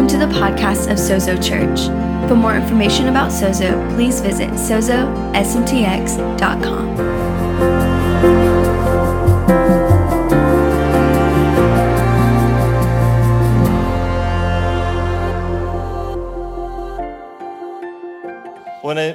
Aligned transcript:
Welcome 0.00 0.18
to 0.18 0.26
the 0.26 0.32
podcast 0.32 0.90
of 0.90 0.96
Sozo 0.96 1.36
Church. 1.36 1.88
For 2.26 2.34
more 2.34 2.56
information 2.56 3.08
about 3.08 3.30
Sozo, 3.30 3.94
please 3.94 4.22
visit 4.22 4.48
sozosmtx.com. 4.52 5.20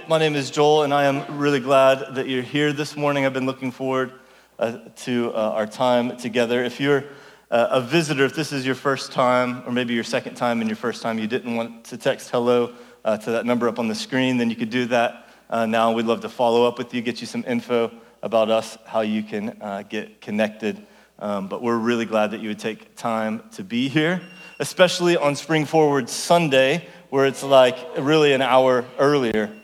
My 0.07 0.20
name 0.20 0.36
is 0.36 0.52
Joel, 0.52 0.83
and 0.83 0.93
I 0.93 1.05
am 1.05 1.39
really 1.39 1.59
glad 1.59 2.13
that 2.13 2.29
you're 2.29 2.43
here 2.43 2.71
this 2.71 2.95
morning. 2.95 3.25
I've 3.25 3.33
been 3.33 3.47
looking 3.47 3.71
forward 3.71 4.13
uh, 4.59 4.77
to 4.97 5.33
uh, 5.33 5.49
our 5.49 5.65
time 5.65 6.15
together. 6.17 6.63
If 6.63 6.79
you're 6.79 7.05
a 7.50 7.82
visitor, 7.82 8.25
if 8.25 8.36
this 8.36 8.51
is 8.51 8.65
your 8.65 8.75
first 8.75 9.11
time, 9.11 9.64
or 9.65 9.71
maybe 9.71 9.93
your 9.93 10.04
second 10.04 10.36
time 10.36 10.61
and 10.61 10.69
your 10.69 10.75
first 10.78 11.01
time, 11.01 11.19
you 11.19 11.28
didn't 11.28 11.56
want 11.56 11.86
to 11.86 11.97
text 11.97 12.29
hello 12.29 12.74
uh, 13.04 13.18
to 13.18 13.32
that 13.32 13.46
number 13.46 13.68
up 13.68 13.79
on 13.79 13.88
the 13.88 13.96
screen, 13.96 14.38
then 14.38 14.50
you 14.50 14.56
could 14.56 14.71
do 14.71 14.86
that 14.86 15.28
uh, 15.50 15.66
now. 15.66 15.92
We'd 15.92 16.05
love 16.05 16.21
to 16.21 16.29
follow 16.29 16.68
up 16.68 16.78
with 16.78 16.93
you, 16.93 17.02
get 17.02 17.21
you 17.21 17.28
some 17.28 17.43
info 17.47 17.92
about 18.24 18.50
us, 18.50 18.78
how 18.86 19.02
you 19.02 19.21
can 19.21 19.57
uh, 19.61 19.83
get 19.83 20.21
connected. 20.21 20.86
Um, 21.19 21.47
but 21.47 21.61
we're 21.61 21.78
really 21.78 22.05
glad 22.05 22.32
that 22.32 22.42
you 22.42 22.50
would 22.50 22.60
take 22.60 22.96
time 22.96 23.43
to 23.54 23.64
be 23.64 23.88
here, 23.88 24.21
especially 24.60 25.16
on 25.16 25.36
Spring 25.36 25.66
Forward 25.66 26.10
Sunday, 26.10 26.88
where 27.10 27.25
it's 27.25 27.43
like 27.43 27.77
really 27.97 28.33
an 28.33 28.41
hour 28.41 28.83
earlier, 29.00 29.55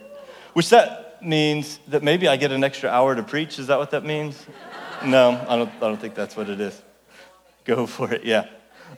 which 0.54 0.70
that 0.70 1.22
means 1.24 1.80
that 1.88 2.04
maybe 2.04 2.28
I 2.28 2.38
get 2.38 2.52
an 2.52 2.64
extra 2.64 2.90
hour 2.90 3.16
to 3.16 3.24
preach. 3.24 3.60
Is 3.60 3.68
that 3.68 3.80
what 3.80 3.92
that 3.92 4.06
means? 4.06 4.46
No, 5.04 5.32
I 5.50 5.58
don't, 5.58 5.70
I 5.76 5.80
don't 5.80 6.00
think 6.00 6.16
that's 6.16 6.38
what 6.38 6.48
it 6.48 6.62
is. 6.62 6.82
Go 7.64 7.86
for 7.86 8.12
it, 8.12 8.24
yeah. 8.24 8.48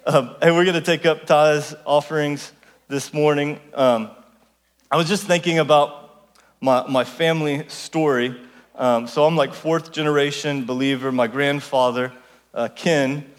Um, 0.06 0.36
and 0.42 0.56
we're 0.56 0.64
going 0.64 0.76
to 0.76 0.82
take 0.82 1.06
up 1.06 1.26
tithes 1.26 1.76
offerings 1.86 2.54
this 2.88 3.14
morning. 3.14 3.60
Um, 3.74 4.10
I 4.90 4.96
was 4.96 5.10
just 5.10 5.28
thinking 5.28 5.60
about 5.60 6.30
my, 6.62 6.88
my 6.88 7.04
family 7.04 7.68
story. 7.68 8.40
Um, 8.76 9.08
so 9.08 9.26
I'm 9.26 9.36
like 9.36 9.54
fourth 9.54 9.92
generation 9.92 10.64
believer. 10.64 11.12
My 11.12 11.28
grandfather, 11.28 12.14
uh, 12.54 12.70
Ken 12.74 13.30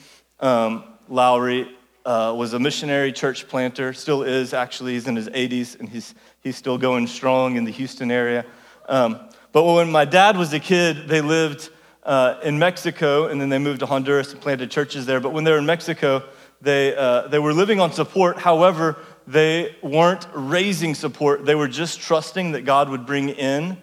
um, 0.41 0.85
Lowry, 1.09 1.75
uh, 2.05 2.35
was 2.37 2.53
a 2.53 2.59
missionary 2.59 3.11
church 3.11 3.49
planter, 3.49 3.95
still 3.95 4.23
is 4.23 4.53
actually. 4.53 4.93
He's 4.93 5.09
in 5.09 5.17
his 5.17 5.31
80s 5.31 5.81
and 5.81 5.89
he's, 5.89 6.15
he's 6.43 6.57
still 6.57 6.77
going 6.77 7.07
strong 7.07 7.57
in 7.57 7.65
the 7.65 7.73
Houston 7.73 8.11
area. 8.11 8.45
Um, 8.91 9.21
but 9.53 9.65
when 9.65 9.91
my 9.91 10.05
dad 10.05 10.37
was 10.37 10.53
a 10.53 10.61
kid, 10.61 11.09
they 11.09 11.23
lived 11.23 11.71
uh, 12.05 12.39
in 12.43 12.59
Mexico 12.59 13.27
and 13.27 13.41
then 13.41 13.49
they 13.49 13.59
moved 13.59 13.81
to 13.81 13.87
Honduras 13.87 14.33
and 14.33 14.41
planted 14.41 14.71
churches 14.71 15.07
there. 15.07 15.21
But 15.21 15.33
when 15.33 15.45
they 15.45 15.51
were 15.51 15.59
in 15.59 15.67
Mexico, 15.67 16.23
they, 16.61 16.95
uh, 16.95 17.29
they 17.29 17.39
were 17.39 17.53
living 17.53 17.81
on 17.81 17.93
support. 17.93 18.39
However, 18.39 18.97
they 19.27 19.77
weren't 19.83 20.27
raising 20.35 20.95
support, 20.95 21.45
they 21.45 21.55
were 21.55 21.69
just 21.69 22.01
trusting 22.01 22.53
that 22.53 22.63
God 22.63 22.89
would 22.89 23.07
bring 23.07 23.31
in 23.31 23.79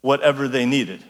whatever 0.00 0.48
they 0.48 0.66
needed. 0.66 1.04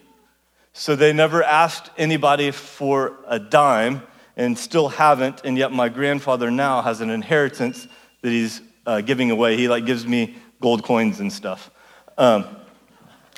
So 0.72 0.96
they 0.96 1.12
never 1.12 1.42
asked 1.42 1.90
anybody 1.96 2.50
for 2.50 3.16
a 3.26 3.38
dime 3.38 4.02
and 4.36 4.56
still 4.56 4.88
haven't. 4.88 5.42
And 5.44 5.58
yet 5.58 5.72
my 5.72 5.88
grandfather 5.88 6.50
now 6.50 6.82
has 6.82 7.00
an 7.00 7.10
inheritance 7.10 7.88
that 8.22 8.30
he's 8.30 8.60
uh, 8.86 9.00
giving 9.00 9.30
away. 9.30 9.56
He 9.56 9.68
like 9.68 9.86
gives 9.86 10.06
me 10.06 10.36
gold 10.60 10.84
coins 10.84 11.20
and 11.20 11.32
stuff. 11.32 11.70
Um, 12.16 12.44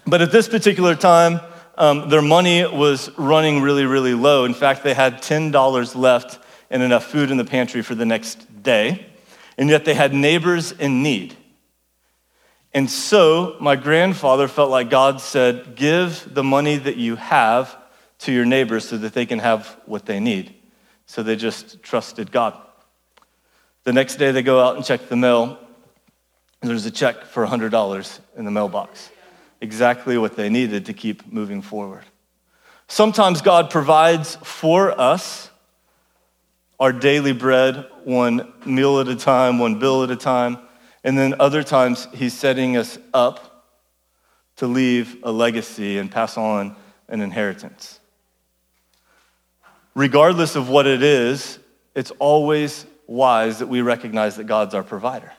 but 0.06 0.20
at 0.20 0.32
this 0.32 0.48
particular 0.48 0.94
time, 0.94 1.40
um, 1.76 2.08
their 2.08 2.22
money 2.22 2.66
was 2.66 3.10
running 3.18 3.62
really, 3.62 3.86
really 3.86 4.14
low. 4.14 4.44
In 4.44 4.54
fact, 4.54 4.82
they 4.82 4.94
had 4.94 5.22
$10 5.22 5.94
left 5.96 6.38
and 6.70 6.82
enough 6.82 7.04
food 7.04 7.30
in 7.30 7.36
the 7.36 7.44
pantry 7.44 7.82
for 7.82 7.94
the 7.94 8.04
next 8.04 8.62
day. 8.62 9.06
And 9.56 9.68
yet 9.68 9.84
they 9.84 9.94
had 9.94 10.14
neighbors 10.14 10.72
in 10.72 11.02
need. 11.02 11.36
And 12.74 12.90
so 12.90 13.56
my 13.60 13.76
grandfather 13.76 14.48
felt 14.48 14.70
like 14.70 14.88
God 14.88 15.20
said, 15.20 15.76
Give 15.76 16.26
the 16.32 16.42
money 16.42 16.76
that 16.76 16.96
you 16.96 17.16
have 17.16 17.76
to 18.20 18.32
your 18.32 18.46
neighbors 18.46 18.88
so 18.88 18.96
that 18.96 19.12
they 19.12 19.26
can 19.26 19.38
have 19.40 19.76
what 19.84 20.06
they 20.06 20.20
need. 20.20 20.54
So 21.06 21.22
they 21.22 21.36
just 21.36 21.82
trusted 21.82 22.32
God. 22.32 22.58
The 23.84 23.92
next 23.92 24.16
day 24.16 24.30
they 24.30 24.42
go 24.42 24.60
out 24.60 24.76
and 24.76 24.84
check 24.84 25.08
the 25.08 25.16
mail. 25.16 25.58
And 26.62 26.70
there's 26.70 26.86
a 26.86 26.90
check 26.90 27.24
for 27.24 27.44
$100 27.44 28.20
in 28.36 28.44
the 28.44 28.50
mailbox. 28.50 29.10
Exactly 29.62 30.18
what 30.18 30.34
they 30.34 30.48
needed 30.48 30.86
to 30.86 30.92
keep 30.92 31.32
moving 31.32 31.62
forward. 31.62 32.02
Sometimes 32.88 33.40
God 33.40 33.70
provides 33.70 34.34
for 34.42 35.00
us 35.00 35.50
our 36.80 36.92
daily 36.92 37.32
bread, 37.32 37.86
one 38.02 38.52
meal 38.66 38.98
at 38.98 39.06
a 39.06 39.14
time, 39.14 39.60
one 39.60 39.78
bill 39.78 40.02
at 40.02 40.10
a 40.10 40.16
time. 40.16 40.58
And 41.04 41.16
then 41.16 41.36
other 41.38 41.62
times, 41.62 42.08
He's 42.12 42.34
setting 42.34 42.76
us 42.76 42.98
up 43.14 43.68
to 44.56 44.66
leave 44.66 45.18
a 45.22 45.30
legacy 45.30 45.98
and 45.98 46.10
pass 46.10 46.36
on 46.36 46.74
an 47.06 47.20
inheritance. 47.20 48.00
Regardless 49.94 50.56
of 50.56 50.68
what 50.68 50.88
it 50.88 51.04
is, 51.04 51.60
it's 51.94 52.10
always 52.18 52.84
wise 53.06 53.60
that 53.60 53.68
we 53.68 53.80
recognize 53.80 54.34
that 54.36 54.48
God's 54.48 54.74
our 54.74 54.82
provider. 54.82 55.32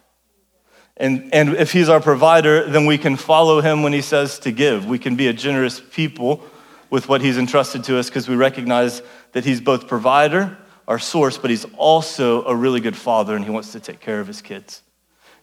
And, 0.97 1.33
and 1.33 1.49
if 1.55 1.71
He's 1.71 1.89
our 1.89 1.99
provider, 1.99 2.67
then 2.69 2.85
we 2.85 2.97
can 2.97 3.15
follow 3.15 3.61
Him 3.61 3.83
when 3.83 3.93
He 3.93 4.01
says 4.01 4.39
to 4.39 4.51
give. 4.51 4.85
We 4.85 4.99
can 4.99 5.15
be 5.15 5.27
a 5.27 5.33
generous 5.33 5.79
people 5.79 6.43
with 6.89 7.09
what 7.09 7.21
He's 7.21 7.37
entrusted 7.37 7.83
to 7.85 7.97
us 7.97 8.09
because 8.09 8.29
we 8.29 8.35
recognize 8.35 9.01
that 9.31 9.43
He's 9.43 9.59
both 9.59 9.87
provider, 9.87 10.57
our 10.87 10.99
source, 10.99 11.37
but 11.37 11.49
He's 11.49 11.65
also 11.77 12.45
a 12.45 12.55
really 12.55 12.79
good 12.79 12.95
father 12.95 13.35
and 13.35 13.43
He 13.43 13.51
wants 13.51 13.71
to 13.71 13.79
take 13.79 13.99
care 13.99 14.19
of 14.19 14.27
His 14.27 14.41
kids. 14.41 14.83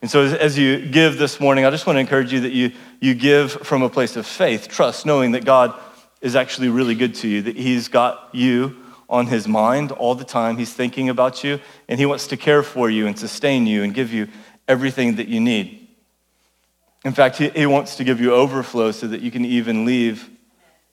And 0.02 0.10
so, 0.10 0.22
as, 0.22 0.32
as, 0.32 0.58
you 0.58 0.86
give 0.86 1.18
this 1.18 1.40
morning, 1.40 1.66
I 1.66 1.70
just 1.70 1.86
want 1.86 1.96
to 1.96 2.00
encourage 2.00 2.32
you 2.32 2.40
that 2.40 2.52
you, 2.52 2.72
you 3.00 3.14
give 3.14 3.52
from 3.52 3.82
a 3.82 3.90
place 3.90 4.16
of 4.16 4.26
faith, 4.26 4.68
trust, 4.68 5.04
knowing 5.04 5.32
that 5.32 5.44
God 5.44 5.78
is 6.22 6.36
actually 6.36 6.68
really 6.68 6.94
good 6.94 7.14
to 7.16 7.28
you, 7.28 7.42
that 7.42 7.56
He's 7.56 7.88
got 7.88 8.30
you 8.32 8.76
on 9.10 9.26
His 9.26 9.46
mind 9.46 9.92
all 9.92 10.14
the 10.14 10.24
time. 10.24 10.56
He's 10.56 10.72
thinking 10.72 11.10
about 11.10 11.44
you, 11.44 11.60
and 11.88 11.98
He 11.98 12.06
wants 12.06 12.28
to 12.28 12.36
care 12.36 12.62
for 12.62 12.88
you 12.88 13.06
and 13.08 13.18
sustain 13.18 13.66
you 13.66 13.82
and 13.82 13.92
give 13.92 14.12
you 14.12 14.28
everything 14.70 15.16
that 15.16 15.28
you 15.28 15.40
need. 15.40 15.88
In 17.04 17.12
fact, 17.12 17.36
He, 17.36 17.48
he 17.48 17.66
wants 17.66 17.96
to 17.96 18.04
give 18.04 18.20
you 18.20 18.32
overflow 18.32 18.92
so 18.92 19.08
that 19.08 19.20
you 19.20 19.30
can 19.30 19.44
even 19.44 19.84
leave 19.84 20.30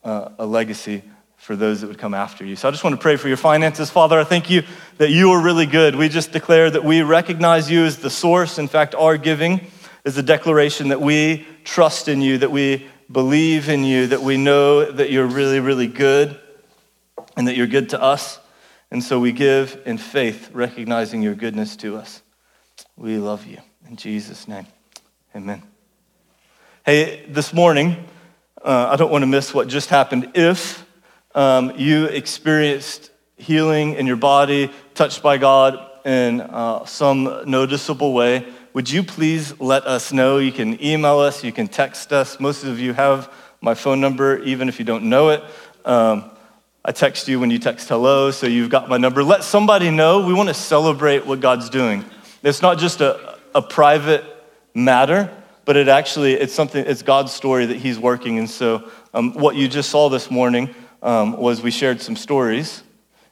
uh, 0.02 0.30
a 0.38 0.46
legacy 0.46 1.02
for 1.36 1.54
those 1.54 1.80
that 1.80 1.86
would 1.86 1.98
come 1.98 2.14
after 2.14 2.44
you. 2.44 2.56
So 2.56 2.66
I 2.66 2.72
just 2.72 2.82
want 2.82 2.96
to 2.96 3.00
pray 3.00 3.16
for 3.16 3.28
your 3.28 3.36
finances. 3.36 3.88
Father, 3.90 4.18
I 4.18 4.24
thank 4.24 4.50
you 4.50 4.64
that 4.96 5.10
you 5.10 5.30
are 5.30 5.40
really 5.40 5.66
good. 5.66 5.94
We 5.94 6.08
just 6.08 6.32
declare 6.32 6.68
that 6.70 6.84
we 6.84 7.02
recognize 7.02 7.70
you 7.70 7.84
as 7.84 7.98
the 7.98 8.10
source. 8.10 8.58
In 8.58 8.66
fact, 8.66 8.96
our 8.96 9.16
giving 9.16 9.70
is 10.04 10.18
a 10.18 10.22
declaration 10.22 10.88
that 10.88 11.00
we 11.00 11.46
trust 11.64 12.08
in 12.08 12.20
you, 12.20 12.38
that 12.38 12.50
we 12.50 12.88
believe 13.10 13.68
in 13.68 13.84
you, 13.84 14.08
that 14.08 14.22
we 14.22 14.36
know 14.36 14.90
that 14.90 15.12
you're 15.12 15.26
really, 15.26 15.60
really 15.60 15.86
good 15.86 16.38
and 17.36 17.46
that 17.46 17.56
you're 17.56 17.68
good 17.68 17.90
to 17.90 18.02
us. 18.02 18.40
And 18.90 19.04
so 19.04 19.20
we 19.20 19.32
give 19.32 19.80
in 19.86 19.98
faith, 19.98 20.50
recognizing 20.52 21.22
your 21.22 21.34
goodness 21.34 21.76
to 21.76 21.96
us. 21.96 22.22
We 22.98 23.18
love 23.18 23.46
you. 23.46 23.58
In 23.88 23.94
Jesus' 23.94 24.48
name, 24.48 24.66
amen. 25.32 25.62
Hey, 26.84 27.26
this 27.28 27.54
morning, 27.54 27.96
uh, 28.60 28.88
I 28.90 28.96
don't 28.96 29.12
want 29.12 29.22
to 29.22 29.26
miss 29.26 29.54
what 29.54 29.68
just 29.68 29.88
happened. 29.88 30.32
If 30.34 30.84
um, 31.32 31.74
you 31.76 32.06
experienced 32.06 33.12
healing 33.36 33.94
in 33.94 34.08
your 34.08 34.16
body, 34.16 34.72
touched 34.94 35.22
by 35.22 35.38
God 35.38 35.78
in 36.04 36.40
uh, 36.40 36.86
some 36.86 37.44
noticeable 37.46 38.14
way, 38.14 38.44
would 38.72 38.90
you 38.90 39.04
please 39.04 39.60
let 39.60 39.86
us 39.86 40.12
know? 40.12 40.38
You 40.38 40.50
can 40.50 40.82
email 40.82 41.20
us, 41.20 41.44
you 41.44 41.52
can 41.52 41.68
text 41.68 42.12
us. 42.12 42.40
Most 42.40 42.64
of 42.64 42.80
you 42.80 42.94
have 42.94 43.32
my 43.60 43.74
phone 43.74 44.00
number, 44.00 44.38
even 44.40 44.68
if 44.68 44.80
you 44.80 44.84
don't 44.84 45.04
know 45.04 45.28
it. 45.28 45.44
Um, 45.84 46.32
I 46.84 46.90
text 46.90 47.28
you 47.28 47.38
when 47.38 47.52
you 47.52 47.60
text 47.60 47.88
hello, 47.90 48.32
so 48.32 48.48
you've 48.48 48.70
got 48.70 48.88
my 48.88 48.96
number. 48.96 49.22
Let 49.22 49.44
somebody 49.44 49.88
know. 49.88 50.26
We 50.26 50.34
want 50.34 50.48
to 50.48 50.54
celebrate 50.54 51.24
what 51.24 51.38
God's 51.38 51.70
doing. 51.70 52.04
It's 52.42 52.62
not 52.62 52.78
just 52.78 53.00
a, 53.00 53.38
a 53.54 53.62
private 53.62 54.24
matter, 54.74 55.30
but 55.64 55.76
it 55.76 55.88
actually 55.88 56.34
it's 56.34 56.54
something. 56.54 56.84
It's 56.86 57.02
God's 57.02 57.32
story 57.32 57.66
that 57.66 57.76
He's 57.76 57.98
working. 57.98 58.38
And 58.38 58.48
so, 58.48 58.88
um, 59.12 59.34
what 59.34 59.56
you 59.56 59.68
just 59.68 59.90
saw 59.90 60.08
this 60.08 60.30
morning 60.30 60.74
um, 61.02 61.36
was 61.36 61.62
we 61.62 61.70
shared 61.70 62.00
some 62.00 62.16
stories. 62.16 62.82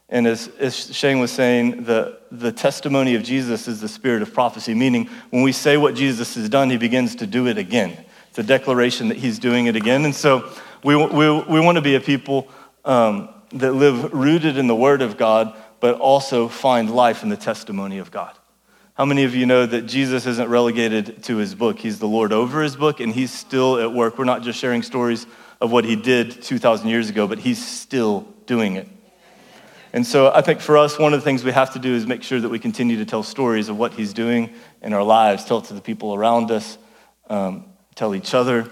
And 0.09 0.25
as, 0.25 0.47
as 0.59 0.95
Shane 0.95 1.19
was 1.19 1.31
saying, 1.31 1.83
the, 1.83 2.19
the 2.31 2.51
testimony 2.51 3.15
of 3.15 3.23
Jesus 3.23 3.67
is 3.67 3.81
the 3.81 3.89
spirit 3.89 4.21
of 4.21 4.33
prophecy, 4.33 4.73
meaning 4.73 5.09
when 5.31 5.41
we 5.41 5.51
say 5.51 5.75
what 5.75 5.95
Jesus 5.95 6.35
has 6.35 6.47
done, 6.47 6.69
he 6.69 6.77
begins 6.77 7.15
to 7.15 7.27
do 7.27 7.47
it 7.47 7.57
again. 7.57 8.05
It's 8.29 8.39
a 8.39 8.43
declaration 8.43 9.09
that 9.09 9.17
he's 9.17 9.37
doing 9.37 9.65
it 9.65 9.75
again. 9.75 10.05
And 10.05 10.15
so 10.15 10.49
we, 10.83 10.95
we, 10.95 11.29
we 11.41 11.59
want 11.59 11.75
to 11.75 11.81
be 11.81 11.95
a 11.95 11.99
people 11.99 12.47
um, 12.85 13.29
that 13.51 13.73
live 13.73 14.13
rooted 14.13 14.57
in 14.57 14.67
the 14.67 14.75
word 14.75 15.01
of 15.01 15.17
God, 15.17 15.53
but 15.81 15.99
also 15.99 16.47
find 16.47 16.89
life 16.89 17.23
in 17.23 17.29
the 17.29 17.37
testimony 17.37 17.97
of 17.97 18.09
God. 18.09 18.33
How 18.97 19.05
many 19.05 19.25
of 19.25 19.35
you 19.35 19.45
know 19.45 19.63
that 19.63 19.83
Jesus 19.83 20.25
isn't 20.25 20.49
relegated 20.49 21.21
to 21.25 21.37
his 21.37 21.53
book? 21.53 21.77
He's 21.77 21.99
the 21.99 22.07
Lord 22.07 22.33
over 22.33 22.63
his 22.63 22.75
book, 22.75 22.99
and 22.99 23.13
he's 23.13 23.31
still 23.31 23.77
at 23.77 23.93
work. 23.93 24.17
We're 24.17 24.25
not 24.25 24.41
just 24.41 24.57
sharing 24.57 24.81
stories 24.81 25.27
of 25.61 25.71
what 25.71 25.85
he 25.85 25.95
did 25.95 26.41
2,000 26.41 26.89
years 26.89 27.07
ago, 27.07 27.27
but 27.27 27.37
he's 27.37 27.63
still 27.63 28.21
doing 28.47 28.75
it. 28.75 28.87
And 29.93 30.03
so 30.03 30.31
I 30.33 30.41
think 30.41 30.61
for 30.61 30.79
us, 30.79 30.97
one 30.97 31.13
of 31.13 31.19
the 31.19 31.23
things 31.23 31.43
we 31.43 31.51
have 31.51 31.73
to 31.73 31.79
do 31.79 31.93
is 31.93 32.07
make 32.07 32.23
sure 32.23 32.39
that 32.39 32.49
we 32.49 32.57
continue 32.57 32.97
to 32.97 33.05
tell 33.05 33.21
stories 33.21 33.69
of 33.69 33.77
what 33.77 33.93
He's 33.93 34.13
doing 34.13 34.49
in 34.81 34.93
our 34.93 35.03
lives, 35.03 35.45
tell 35.45 35.59
it 35.59 35.65
to 35.65 35.75
the 35.75 35.81
people 35.81 36.15
around 36.15 36.49
us, 36.49 36.79
um, 37.29 37.65
tell 37.93 38.15
each 38.15 38.33
other. 38.33 38.67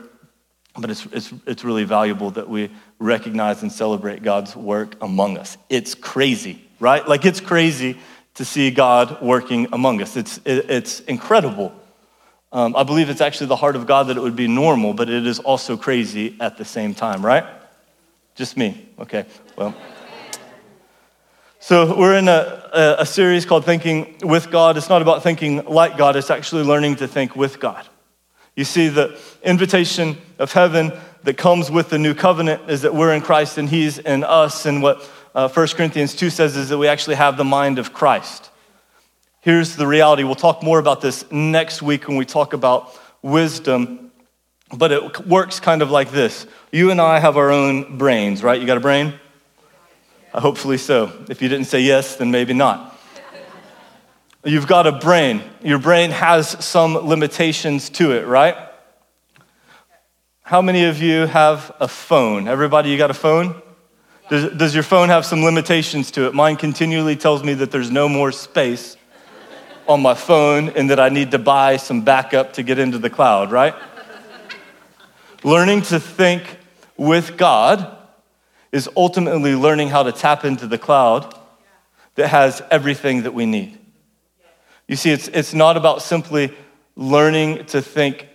But 0.75 0.89
it's, 0.89 1.06
it's, 1.12 1.31
it's 1.45 1.63
really 1.63 1.83
valuable 1.83 2.31
that 2.31 2.50
we 2.50 2.71
recognize 2.98 3.62
and 3.62 3.71
celebrate 3.71 4.24
God's 4.24 4.56
work 4.56 4.95
among 5.01 5.38
us. 5.38 5.56
It's 5.69 5.94
crazy, 5.94 6.68
right? 6.80 7.07
Like 7.07 7.25
it's 7.25 7.42
crazy 7.42 8.00
to 8.36 8.46
see 8.46 8.70
God 8.70 9.22
working 9.22 9.68
among 9.74 10.02
us. 10.02 10.16
It's, 10.16 10.38
it, 10.46 10.70
it's 10.70 11.00
incredible. 11.02 11.74
Um, 12.52 12.76
I 12.76 12.84
believe 12.84 13.10
it's 13.10 13.22
actually 13.22 13.48
the 13.48 13.56
heart 13.56 13.76
of 13.76 13.88
God 13.88 14.08
that 14.08 14.18
it 14.18 14.22
would 14.22 14.36
be 14.36 14.48
normal, 14.48 14.94
but 14.94 15.10
it 15.10 15.26
is 15.26 15.40
also 15.40 15.76
crazy 15.76 16.36
at 16.40 16.58
the 16.58 16.66
same 16.66 16.94
time, 16.94 17.26
right? 17.26 17.46
Just 18.36 18.58
me. 18.58 18.88
Okay, 19.00 19.26
well. 19.58 19.76
So, 21.60 21.98
we're 21.98 22.18
in 22.18 22.28
a, 22.28 22.96
a, 23.00 23.06
series 23.06 23.44
called 23.44 23.66
Thinking 23.66 24.18
with 24.22 24.52
God. 24.52 24.78
It's 24.78 24.88
not 24.88 25.02
about 25.02 25.24
thinking 25.24 25.66
like 25.66 25.98
God, 25.98 26.16
it's 26.16 26.30
actually 26.30 26.64
learning 26.64 26.98
to 26.98 27.08
think 27.08 27.36
with 27.36 27.60
God. 27.60 27.88
You 28.56 28.66
see, 28.66 28.88
the 28.88 29.20
invitation 29.42 30.18
of 30.38 30.52
heaven 30.54 30.94
that 31.24 31.38
comes 31.38 31.72
with 31.72 31.90
the 31.90 31.98
new 31.98 32.14
covenant 32.14 32.70
is 32.70 32.84
that 32.84 32.94
we're 32.94 33.14
in 33.14 33.22
Christ 33.22 33.58
and 33.58 33.68
He's 33.68 33.98
in 33.98 34.24
us. 34.24 34.68
And 34.68 34.84
what 34.84 35.10
uh, 35.36 35.50
1 35.50 35.68
Corinthians 35.76 36.16
2 36.16 36.30
says 36.30 36.56
is 36.56 36.70
that 36.70 36.78
we 36.78 36.88
actually 36.88 37.18
have 37.18 37.36
the 37.36 37.44
mind 37.44 37.78
of 37.78 37.92
Christ. 37.92 38.50
Here's 39.42 39.76
the 39.76 39.86
reality. 39.86 40.24
We'll 40.24 40.34
talk 40.34 40.64
more 40.64 40.80
about 40.80 41.02
this 41.02 41.30
next 41.30 41.82
week 41.82 42.08
when 42.08 42.16
we 42.16 42.26
talk 42.26 42.54
about 42.54 42.98
wisdom, 43.22 44.12
but 44.76 44.94
it 44.94 45.28
works 45.28 45.60
kind 45.60 45.82
of 45.82 45.92
like 45.92 46.12
this. 46.12 46.48
You 46.72 46.90
and 46.90 47.02
I 47.02 47.20
have 47.20 47.36
our 47.36 47.52
own 47.52 47.98
brains, 47.98 48.44
right? 48.44 48.60
You 48.60 48.66
got 48.66 48.78
a 48.78 48.82
brain? 48.82 49.14
Hopefully 50.34 50.78
so. 50.78 51.12
If 51.30 51.42
you 51.42 51.50
didn't 51.50 51.66
say 51.66 51.81
yes, 51.81 52.16
then 52.16 52.31
maybe 52.31 52.54
not. 52.54 52.98
You've 54.46 54.68
got 54.68 54.88
a 54.88 54.94
brain. 54.94 55.44
Your 55.62 55.80
brain 55.80 56.12
has 56.12 56.64
some 56.64 56.94
limitations 56.94 57.90
to 57.92 58.14
it, 58.14 58.26
right? 58.26 58.56
How 60.44 60.62
many 60.62 60.86
of 60.86 61.02
you 61.02 61.26
have 61.26 61.76
a 61.81 61.90
phone? 61.90 62.48
Everybody, 62.48 62.90
you 62.90 62.98
got 62.98 63.12
a 63.12 63.16
phone? 63.16 63.62
Does, 64.30 64.51
does 64.54 64.74
your 64.74 64.83
phone 64.83 65.10
have 65.10 65.25
some 65.25 65.44
limitations 65.44 66.10
to 66.12 66.25
it? 66.25 66.33
Mine 66.33 66.56
continually 66.56 67.16
tells 67.16 67.44
me 67.44 67.54
that 67.56 67.69
there's 67.69 67.92
no 67.92 68.10
more 68.10 68.31
space 68.31 68.98
on 69.88 70.01
my 70.01 70.16
phone 70.16 70.69
and 70.69 70.89
that 70.89 71.00
I 71.00 71.10
need 71.10 71.31
to 71.31 71.39
buy 71.39 71.77
some 71.77 72.01
backup 72.01 72.54
to 72.54 72.63
get 72.63 72.80
into 72.80 72.98
the 72.98 73.10
cloud, 73.10 73.51
right? 73.51 73.75
Learning 75.44 75.83
to 75.83 76.00
think 76.00 76.57
with 76.98 77.38
God 77.38 77.95
is 78.72 78.89
ultimately 78.98 79.54
learning 79.54 79.89
how 79.89 80.01
to 80.04 80.12
tap 80.12 80.44
into 80.44 80.66
the 80.66 80.80
cloud 80.80 81.33
that 82.16 82.30
has 82.30 82.63
everything 82.71 83.24
that 83.24 83.33
we 83.33 83.45
need. 83.45 83.78
You 84.88 84.95
see, 84.95 85.12
it's, 85.12 85.28
it's 85.28 85.54
not 85.54 85.78
about 85.78 86.01
simply 86.01 86.51
learning 86.95 87.66
to 87.66 87.81
think 87.81 88.28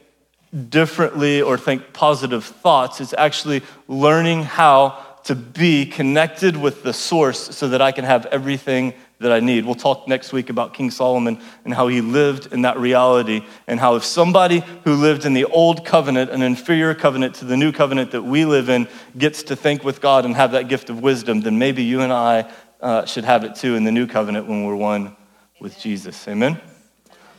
differently 0.68 1.42
or 1.42 1.58
think 1.58 1.92
positive 1.92 2.44
thoughts. 2.44 3.00
It's 3.00 3.14
actually 3.14 3.62
learning 3.88 4.44
how 4.44 5.04
to 5.24 5.34
be 5.34 5.86
connected 5.86 6.56
with 6.56 6.82
the 6.82 6.92
source 6.92 7.56
so 7.56 7.68
that 7.68 7.82
I 7.82 7.92
can 7.92 8.04
have 8.04 8.26
everything 8.26 8.94
that 9.20 9.30
I 9.30 9.40
need. 9.40 9.66
We'll 9.66 9.74
talk 9.74 10.08
next 10.08 10.32
week 10.32 10.48
about 10.48 10.72
King 10.72 10.90
Solomon 10.90 11.40
and 11.64 11.74
how 11.74 11.88
he 11.88 12.00
lived 12.00 12.52
in 12.52 12.62
that 12.62 12.78
reality, 12.78 13.44
and 13.66 13.78
how 13.78 13.96
if 13.96 14.04
somebody 14.04 14.64
who 14.84 14.94
lived 14.94 15.26
in 15.26 15.34
the 15.34 15.44
old 15.44 15.84
covenant, 15.84 16.30
an 16.30 16.40
inferior 16.40 16.94
covenant 16.94 17.34
to 17.36 17.44
the 17.44 17.56
new 17.56 17.70
covenant 17.70 18.12
that 18.12 18.22
we 18.22 18.46
live 18.46 18.70
in, 18.70 18.88
gets 19.18 19.42
to 19.44 19.56
think 19.56 19.84
with 19.84 20.00
God 20.00 20.24
and 20.24 20.34
have 20.36 20.52
that 20.52 20.68
gift 20.68 20.88
of 20.88 21.02
wisdom, 21.02 21.42
then 21.42 21.58
maybe 21.58 21.82
you 21.82 22.00
and 22.00 22.12
I 22.12 22.50
uh, 22.80 23.04
should 23.04 23.24
have 23.24 23.44
it 23.44 23.54
too 23.54 23.74
in 23.74 23.84
the 23.84 23.92
new 23.92 24.06
covenant 24.06 24.46
when 24.46 24.64
we're 24.64 24.74
one 24.74 25.14
with 25.60 25.78
Jesus. 25.78 26.26
Amen? 26.26 26.58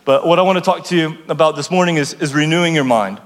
But 0.05 0.25
what 0.25 0.37
I 0.39 0.43
want 0.43 0.57
to 0.57 0.63
talk 0.63 0.85
to 0.85 0.95
you 0.95 1.17
about 1.29 1.55
this 1.55 1.71
morning 1.71 1.97
is, 1.97 2.13
is 2.13 2.33
renewing 2.33 2.75
your 2.75 2.83
mind. 2.83 3.19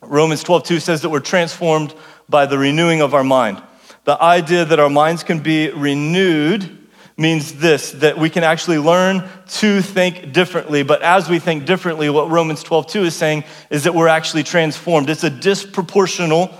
Romans 0.00 0.42
12, 0.42 0.62
2 0.62 0.80
says 0.80 1.02
that 1.02 1.10
we're 1.10 1.20
transformed 1.20 1.94
by 2.28 2.46
the 2.46 2.58
renewing 2.58 3.00
of 3.00 3.14
our 3.14 3.24
mind. 3.24 3.62
The 4.04 4.22
idea 4.22 4.64
that 4.64 4.80
our 4.80 4.90
minds 4.90 5.22
can 5.22 5.40
be 5.40 5.70
renewed 5.70 6.76
means 7.16 7.54
this 7.54 7.90
that 7.92 8.16
we 8.16 8.30
can 8.30 8.44
actually 8.44 8.78
learn 8.78 9.28
to 9.48 9.82
think 9.82 10.32
differently. 10.32 10.82
But 10.82 11.02
as 11.02 11.28
we 11.28 11.40
think 11.40 11.66
differently, 11.66 12.08
what 12.08 12.30
Romans 12.30 12.62
12, 12.62 12.86
2 12.86 13.04
is 13.04 13.16
saying 13.16 13.44
is 13.70 13.84
that 13.84 13.94
we're 13.94 14.08
actually 14.08 14.44
transformed. 14.44 15.10
It's 15.10 15.24
a 15.24 15.30
disproportional 15.30 16.54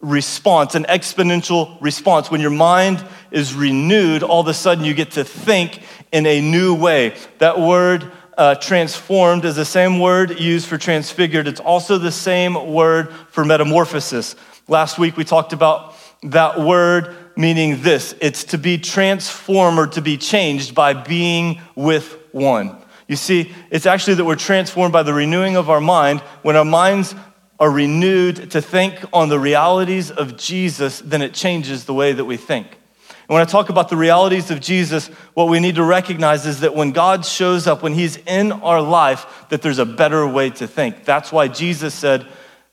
response, 0.00 0.74
an 0.74 0.84
exponential 0.84 1.76
response. 1.80 2.30
When 2.30 2.40
your 2.40 2.50
mind 2.50 3.04
is 3.30 3.54
renewed, 3.54 4.22
all 4.22 4.40
of 4.40 4.48
a 4.48 4.54
sudden 4.54 4.84
you 4.84 4.94
get 4.94 5.12
to 5.12 5.24
think 5.24 5.82
in 6.10 6.26
a 6.26 6.40
new 6.40 6.74
way. 6.74 7.14
That 7.38 7.60
word 7.60 8.10
uh, 8.36 8.54
transformed 8.56 9.44
is 9.44 9.56
the 9.56 9.64
same 9.64 9.98
word 9.98 10.38
used 10.38 10.66
for 10.66 10.78
transfigured. 10.78 11.48
It's 11.48 11.60
also 11.60 11.98
the 11.98 12.12
same 12.12 12.72
word 12.72 13.12
for 13.30 13.44
metamorphosis. 13.44 14.36
Last 14.68 14.98
week 14.98 15.16
we 15.16 15.24
talked 15.24 15.52
about 15.52 15.94
that 16.22 16.60
word 16.60 17.16
meaning 17.36 17.82
this 17.82 18.14
it's 18.20 18.44
to 18.44 18.58
be 18.58 18.78
transformed 18.78 19.78
or 19.78 19.86
to 19.86 20.00
be 20.00 20.16
changed 20.16 20.74
by 20.74 20.94
being 20.94 21.60
with 21.74 22.18
one. 22.32 22.76
You 23.06 23.16
see, 23.16 23.52
it's 23.70 23.86
actually 23.86 24.14
that 24.14 24.24
we're 24.24 24.34
transformed 24.34 24.92
by 24.92 25.04
the 25.04 25.14
renewing 25.14 25.56
of 25.56 25.70
our 25.70 25.80
mind. 25.80 26.20
When 26.42 26.56
our 26.56 26.64
minds 26.64 27.14
are 27.60 27.70
renewed 27.70 28.50
to 28.50 28.60
think 28.60 29.04
on 29.12 29.28
the 29.28 29.38
realities 29.38 30.10
of 30.10 30.36
Jesus, 30.36 31.00
then 31.00 31.22
it 31.22 31.32
changes 31.32 31.84
the 31.84 31.94
way 31.94 32.12
that 32.12 32.24
we 32.24 32.36
think. 32.36 32.78
And 33.28 33.34
when 33.34 33.42
I 33.42 33.44
talk 33.44 33.68
about 33.68 33.88
the 33.88 33.96
realities 33.96 34.50
of 34.50 34.60
Jesus, 34.60 35.08
what 35.34 35.48
we 35.48 35.58
need 35.60 35.74
to 35.76 35.84
recognize 35.84 36.46
is 36.46 36.60
that 36.60 36.74
when 36.74 36.92
God 36.92 37.24
shows 37.24 37.66
up, 37.66 37.82
when 37.82 37.94
He's 37.94 38.16
in 38.18 38.52
our 38.52 38.80
life, 38.80 39.46
that 39.48 39.62
there's 39.62 39.78
a 39.78 39.86
better 39.86 40.26
way 40.26 40.50
to 40.50 40.66
think. 40.66 41.04
That's 41.04 41.32
why 41.32 41.48
Jesus 41.48 41.94
said 41.94 42.26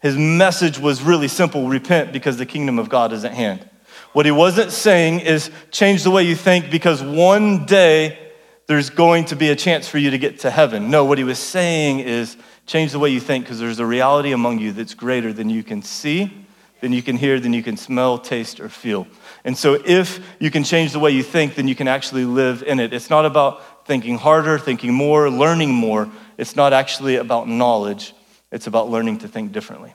his 0.04 0.18
message 0.18 0.78
was 0.78 1.02
really 1.02 1.30
simple 1.30 1.70
repent 1.70 2.12
because 2.12 2.36
the 2.36 2.46
kingdom 2.46 2.78
of 2.78 2.90
God 2.90 3.14
is 3.14 3.24
at 3.24 3.32
hand. 3.32 3.68
What 4.12 4.26
he 4.26 4.34
wasn't 4.34 4.72
saying 4.72 5.22
is 5.22 5.50
change 5.72 6.04
the 6.04 6.12
way 6.12 6.24
you 6.24 6.36
think 6.36 6.70
because 6.70 7.02
one 7.02 7.66
day 7.66 8.20
there's 8.68 8.90
going 8.90 9.24
to 9.26 9.38
be 9.38 9.50
a 9.50 9.56
chance 9.56 9.88
for 9.88 9.98
you 9.98 10.12
to 10.12 10.18
get 10.18 10.40
to 10.40 10.52
heaven. 10.52 10.92
No, 10.92 11.06
what 11.06 11.18
he 11.18 11.24
was 11.24 11.40
saying 11.40 12.02
is 12.02 12.36
change 12.66 12.92
the 12.92 13.00
way 13.00 13.12
you 13.12 13.22
think 13.22 13.46
because 13.46 13.60
there's 13.60 13.80
a 13.80 13.86
reality 13.86 14.34
among 14.34 14.60
you 14.60 14.74
that's 14.74 14.94
greater 14.94 15.32
than 15.32 15.50
you 15.50 15.64
can 15.64 15.82
see, 15.82 16.43
than 16.84 16.92
you 16.92 17.02
can 17.02 17.16
hear, 17.16 17.40
than 17.40 17.54
you 17.54 17.64
can 17.64 17.78
smell, 17.78 18.18
taste, 18.18 18.60
or 18.60 18.68
feel. 18.68 19.08
And 19.46 19.58
so 19.58 19.82
if 19.86 20.20
you 20.38 20.52
can 20.52 20.66
change 20.66 20.92
the 20.92 21.00
way 21.00 21.12
you 21.12 21.24
think, 21.24 21.56
then 21.56 21.66
you 21.66 21.76
can 21.76 21.88
actually 21.88 22.26
live 22.26 22.62
in 22.62 22.78
it. 22.82 22.94
It's 22.94 23.10
not 23.10 23.26
about 23.26 23.88
thinking 23.88 24.18
harder, 24.18 24.60
thinking 24.60 24.94
more, 24.94 25.30
learning 25.30 25.74
more. 25.74 26.12
It's 26.38 26.58
not 26.58 26.74
actually 26.74 27.16
about 27.16 27.48
knowledge, 27.48 28.14
it's 28.52 28.68
about 28.68 28.90
learning 28.90 29.20
to 29.20 29.30
think 29.30 29.54
differently. 29.54 29.94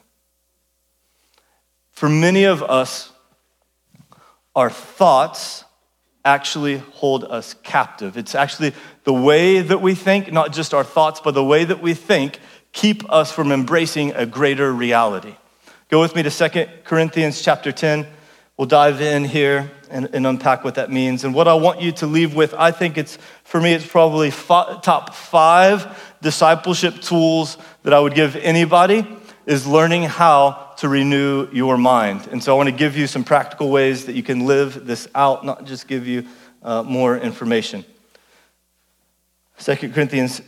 For 1.91 2.09
many 2.09 2.45
of 2.45 2.63
us, 2.63 3.11
our 4.55 4.71
thoughts 4.71 5.65
actually 6.25 6.77
hold 6.77 7.23
us 7.23 7.53
captive. 7.61 8.17
It's 8.17 8.33
actually 8.33 8.73
the 9.03 9.13
way 9.13 9.61
that 9.61 9.79
we 9.79 9.93
think, 9.93 10.33
not 10.33 10.53
just 10.53 10.73
our 10.73 10.83
thoughts, 10.83 11.21
but 11.23 11.35
the 11.35 11.45
way 11.45 11.65
that 11.65 11.83
we 11.83 11.93
think, 11.93 12.39
keep 12.71 13.07
us 13.11 13.31
from 13.31 13.51
embracing 13.51 14.13
a 14.13 14.25
greater 14.25 14.73
reality. 14.73 15.35
Go 15.89 15.99
with 15.99 16.15
me 16.15 16.21
to 16.21 16.29
2 16.29 16.65
Corinthians 16.83 17.41
chapter 17.41 17.71
10. 17.71 18.05
We'll 18.57 18.67
dive 18.67 19.01
in 19.01 19.25
here 19.25 19.71
and, 19.89 20.07
and 20.13 20.27
unpack 20.27 20.63
what 20.63 20.75
that 20.75 20.91
means. 20.91 21.23
And 21.23 21.33
what 21.33 21.47
I 21.47 21.55
want 21.55 21.81
you 21.81 21.91
to 21.93 22.05
leave 22.05 22.35
with, 22.35 22.53
I 22.53 22.69
think 22.69 22.95
it's, 22.95 23.17
for 23.43 23.59
me, 23.59 23.73
it's 23.73 23.87
probably 23.87 24.29
top 24.29 25.15
five 25.15 26.15
discipleship 26.21 27.01
tools 27.01 27.57
that 27.81 27.91
I 27.91 27.99
would 27.99 28.13
give 28.13 28.35
anybody 28.35 29.07
is 29.47 29.65
learning 29.65 30.03
how 30.03 30.73
to 30.77 30.87
renew 30.87 31.49
your 31.51 31.75
mind. 31.75 32.27
And 32.27 32.43
so 32.43 32.53
I 32.53 32.55
want 32.55 32.69
to 32.69 32.75
give 32.75 32.95
you 32.95 33.07
some 33.07 33.23
practical 33.23 33.71
ways 33.71 34.05
that 34.05 34.13
you 34.13 34.21
can 34.21 34.45
live 34.45 34.85
this 34.85 35.07
out, 35.15 35.43
not 35.43 35.65
just 35.65 35.87
give 35.87 36.05
you 36.05 36.27
uh, 36.61 36.83
more 36.83 37.17
information. 37.17 37.83
2 39.57 39.75
Corinthians 39.89 40.43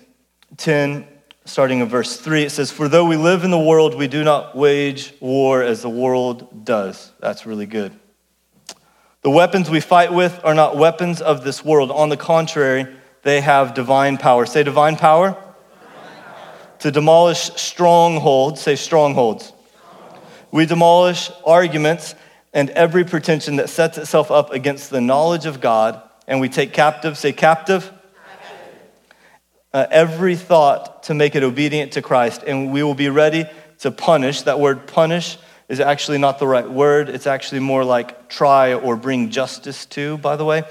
10, 0.58 1.08
starting 1.46 1.80
in 1.80 1.88
verse 1.88 2.18
3, 2.18 2.44
it 2.44 2.52
says, 2.52 2.72
For 2.72 2.88
though 2.88 3.06
we 3.06 3.18
live 3.18 3.44
in 3.44 3.52
the 3.52 3.60
world, 3.60 3.96
we 3.96 4.08
do 4.08 4.24
not 4.24 4.56
wage 4.56 5.14
war 5.20 5.62
as 5.64 5.82
the 5.82 5.90
world 5.90 6.66
does. 6.66 7.12
That's 7.20 7.46
really 7.46 7.66
good. 7.66 7.94
The 9.22 9.30
weapons 9.30 9.70
we 9.70 9.80
fight 9.80 10.14
with 10.14 10.40
are 10.44 10.56
not 10.56 10.78
weapons 10.78 11.22
of 11.22 11.44
this 11.44 11.64
world. 11.64 11.92
On 11.92 12.10
the 12.10 12.18
contrary, 12.18 12.88
they 13.24 13.42
have 13.42 13.74
divine 13.74 14.18
power. 14.18 14.46
Say 14.46 14.64
divine 14.64 14.96
power 14.96 15.38
to 16.80 16.92
demolish 16.92 17.52
strongholds. 17.56 18.62
Say 18.62 18.76
strongholds. 18.76 19.54
We 20.52 20.66
demolish 20.66 21.32
arguments 21.46 22.16
and 22.54 22.70
every 22.72 23.04
pretension 23.04 23.58
that 23.58 23.70
sets 23.70 23.98
itself 23.98 24.32
up 24.32 24.52
against 24.52 24.90
the 24.90 25.00
knowledge 25.00 25.46
of 25.46 25.62
God, 25.62 26.02
and 26.28 26.42
we 26.42 26.50
take 26.50 26.74
captive, 26.74 27.18
say 27.18 27.32
captive, 27.32 27.92
uh, 29.74 29.88
every 29.90 30.36
thought 30.36 31.04
to 31.04 31.14
make 31.14 31.36
it 31.36 31.44
obedient 31.44 31.94
to 31.94 32.02
Christ, 32.02 32.44
and 32.46 32.72
we 32.72 32.84
will 32.84 32.96
be 32.96 33.10
ready 33.10 33.46
to 33.80 33.92
punish. 33.92 34.44
That 34.44 34.60
word 34.60 34.88
punish 34.88 35.38
is 35.70 35.80
actually 35.80 36.18
not 36.18 36.40
the 36.40 36.48
right 36.48 36.70
word. 36.70 37.10
It's 37.10 37.28
actually 37.28 37.62
more 37.62 37.86
like 37.86 38.30
try 38.30 38.74
or 38.74 38.96
bring 38.96 39.30
justice 39.30 39.86
to, 39.88 40.18
by 40.18 40.36
the 40.36 40.46
way, 40.46 40.64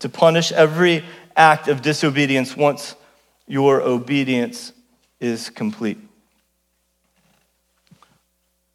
to 0.00 0.08
punish 0.08 0.50
every 0.52 1.04
act 1.36 1.68
of 1.68 1.82
disobedience 1.82 2.56
once 2.56 2.96
your 3.46 3.80
obedience 3.80 4.72
is 5.20 5.50
complete. 5.50 5.98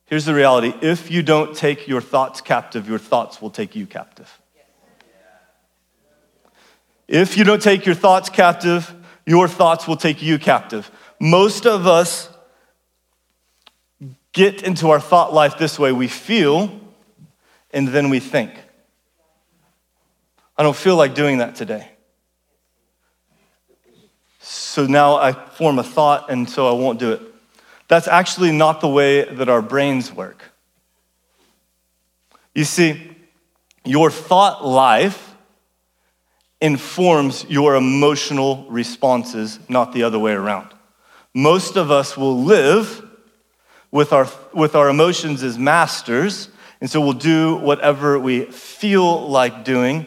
Here's 0.05 0.25
the 0.25 0.33
reality 0.33 0.73
if 0.81 1.11
you 1.11 1.23
don't 1.23 1.55
take 1.55 1.87
your 1.87 2.01
thoughts 2.01 2.39
captive, 2.39 2.87
your 2.87 2.99
thoughts 2.99 3.41
will 3.41 3.49
take 3.49 3.75
you 3.75 3.85
captive. 3.85 4.39
If 7.07 7.37
you 7.37 7.43
don't 7.43 7.61
take 7.61 7.85
your 7.85 7.95
thoughts 7.95 8.29
captive, 8.29 8.93
your 9.25 9.47
thoughts 9.47 9.87
will 9.87 9.97
take 9.97 10.21
you 10.21 10.37
captive. 10.37 10.89
Most 11.19 11.65
of 11.65 11.87
us 11.87 12.29
get 14.33 14.63
into 14.63 14.89
our 14.89 14.99
thought 14.99 15.33
life 15.33 15.57
this 15.57 15.77
way 15.79 15.91
we 15.91 16.07
feel 16.07 16.79
and 17.71 17.87
then 17.87 18.09
we 18.09 18.19
think. 18.19 18.51
I 20.57 20.63
don't 20.63 20.75
feel 20.75 20.95
like 20.95 21.15
doing 21.15 21.37
that 21.39 21.55
today. 21.55 21.89
So 24.39 24.85
now 24.85 25.15
I 25.15 25.31
form 25.31 25.79
a 25.79 25.83
thought 25.83 26.29
and 26.29 26.49
so 26.49 26.67
I 26.67 26.79
won't 26.79 26.99
do 26.99 27.11
it. 27.11 27.21
That's 27.87 28.07
actually 28.07 28.51
not 28.51 28.81
the 28.81 28.87
way 28.87 29.23
that 29.23 29.49
our 29.49 29.61
brains 29.61 30.11
work. 30.11 30.43
You 32.53 32.63
see, 32.65 33.15
your 33.85 34.11
thought 34.11 34.65
life 34.65 35.32
informs 36.63 37.45
your 37.49 37.75
emotional 37.75 38.65
responses, 38.69 39.59
not 39.67 39.91
the 39.91 40.03
other 40.03 40.17
way 40.17 40.31
around. 40.31 40.69
Most 41.33 41.75
of 41.75 41.91
us 41.91 42.15
will 42.15 42.41
live 42.41 43.05
with 43.91 44.13
our, 44.13 44.29
with 44.53 44.73
our 44.73 44.87
emotions 44.87 45.43
as 45.43 45.59
masters, 45.59 46.47
and 46.79 46.89
so 46.89 47.01
we'll 47.01 47.11
do 47.11 47.57
whatever 47.57 48.17
we 48.17 48.45
feel 48.45 49.27
like 49.27 49.65
doing. 49.65 50.05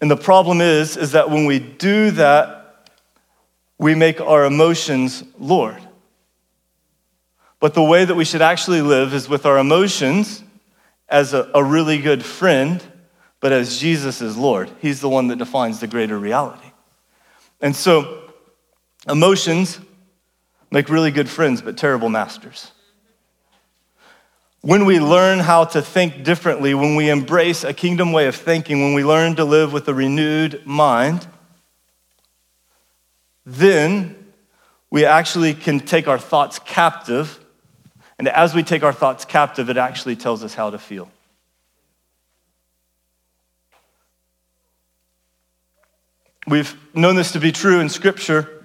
And 0.00 0.10
the 0.10 0.16
problem 0.16 0.60
is, 0.60 0.96
is 0.96 1.12
that 1.12 1.30
when 1.30 1.46
we 1.46 1.60
do 1.60 2.10
that, 2.10 2.90
we 3.78 3.94
make 3.94 4.20
our 4.20 4.44
emotions 4.44 5.22
Lord. 5.38 5.80
But 7.60 7.74
the 7.74 7.84
way 7.84 8.04
that 8.04 8.16
we 8.16 8.24
should 8.24 8.42
actually 8.42 8.82
live 8.82 9.14
is 9.14 9.28
with 9.28 9.46
our 9.46 9.58
emotions 9.58 10.42
as 11.08 11.34
a, 11.34 11.48
a 11.54 11.62
really 11.62 11.98
good 11.98 12.24
friend 12.24 12.82
but 13.42 13.50
as 13.52 13.76
Jesus 13.76 14.22
is 14.22 14.36
Lord. 14.36 14.70
He's 14.80 15.00
the 15.00 15.08
one 15.08 15.26
that 15.26 15.36
defines 15.36 15.80
the 15.80 15.88
greater 15.88 16.16
reality. 16.16 16.70
And 17.60 17.74
so, 17.74 18.30
emotions 19.08 19.80
make 20.70 20.88
really 20.88 21.10
good 21.10 21.28
friends, 21.28 21.60
but 21.60 21.76
terrible 21.76 22.08
masters. 22.08 22.70
When 24.60 24.84
we 24.84 25.00
learn 25.00 25.40
how 25.40 25.64
to 25.64 25.82
think 25.82 26.22
differently, 26.22 26.72
when 26.72 26.94
we 26.94 27.10
embrace 27.10 27.64
a 27.64 27.74
kingdom 27.74 28.12
way 28.12 28.28
of 28.28 28.36
thinking, 28.36 28.80
when 28.80 28.94
we 28.94 29.04
learn 29.04 29.34
to 29.34 29.44
live 29.44 29.72
with 29.72 29.88
a 29.88 29.94
renewed 29.94 30.64
mind, 30.64 31.26
then 33.44 34.32
we 34.88 35.04
actually 35.04 35.52
can 35.52 35.80
take 35.80 36.06
our 36.06 36.18
thoughts 36.18 36.60
captive. 36.60 37.44
And 38.20 38.28
as 38.28 38.54
we 38.54 38.62
take 38.62 38.84
our 38.84 38.92
thoughts 38.92 39.24
captive, 39.24 39.68
it 39.68 39.76
actually 39.76 40.14
tells 40.14 40.44
us 40.44 40.54
how 40.54 40.70
to 40.70 40.78
feel. 40.78 41.10
We've 46.46 46.76
known 46.92 47.14
this 47.14 47.32
to 47.32 47.40
be 47.40 47.52
true 47.52 47.78
in 47.80 47.88
Scripture 47.88 48.64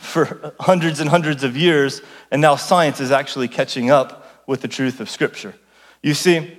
for 0.00 0.54
hundreds 0.58 0.98
and 0.98 1.08
hundreds 1.08 1.44
of 1.44 1.56
years, 1.56 2.02
and 2.30 2.42
now 2.42 2.56
science 2.56 3.00
is 3.00 3.10
actually 3.12 3.46
catching 3.46 3.90
up 3.90 4.42
with 4.46 4.60
the 4.60 4.68
truth 4.68 4.98
of 5.00 5.08
Scripture. 5.08 5.54
You 6.02 6.14
see, 6.14 6.58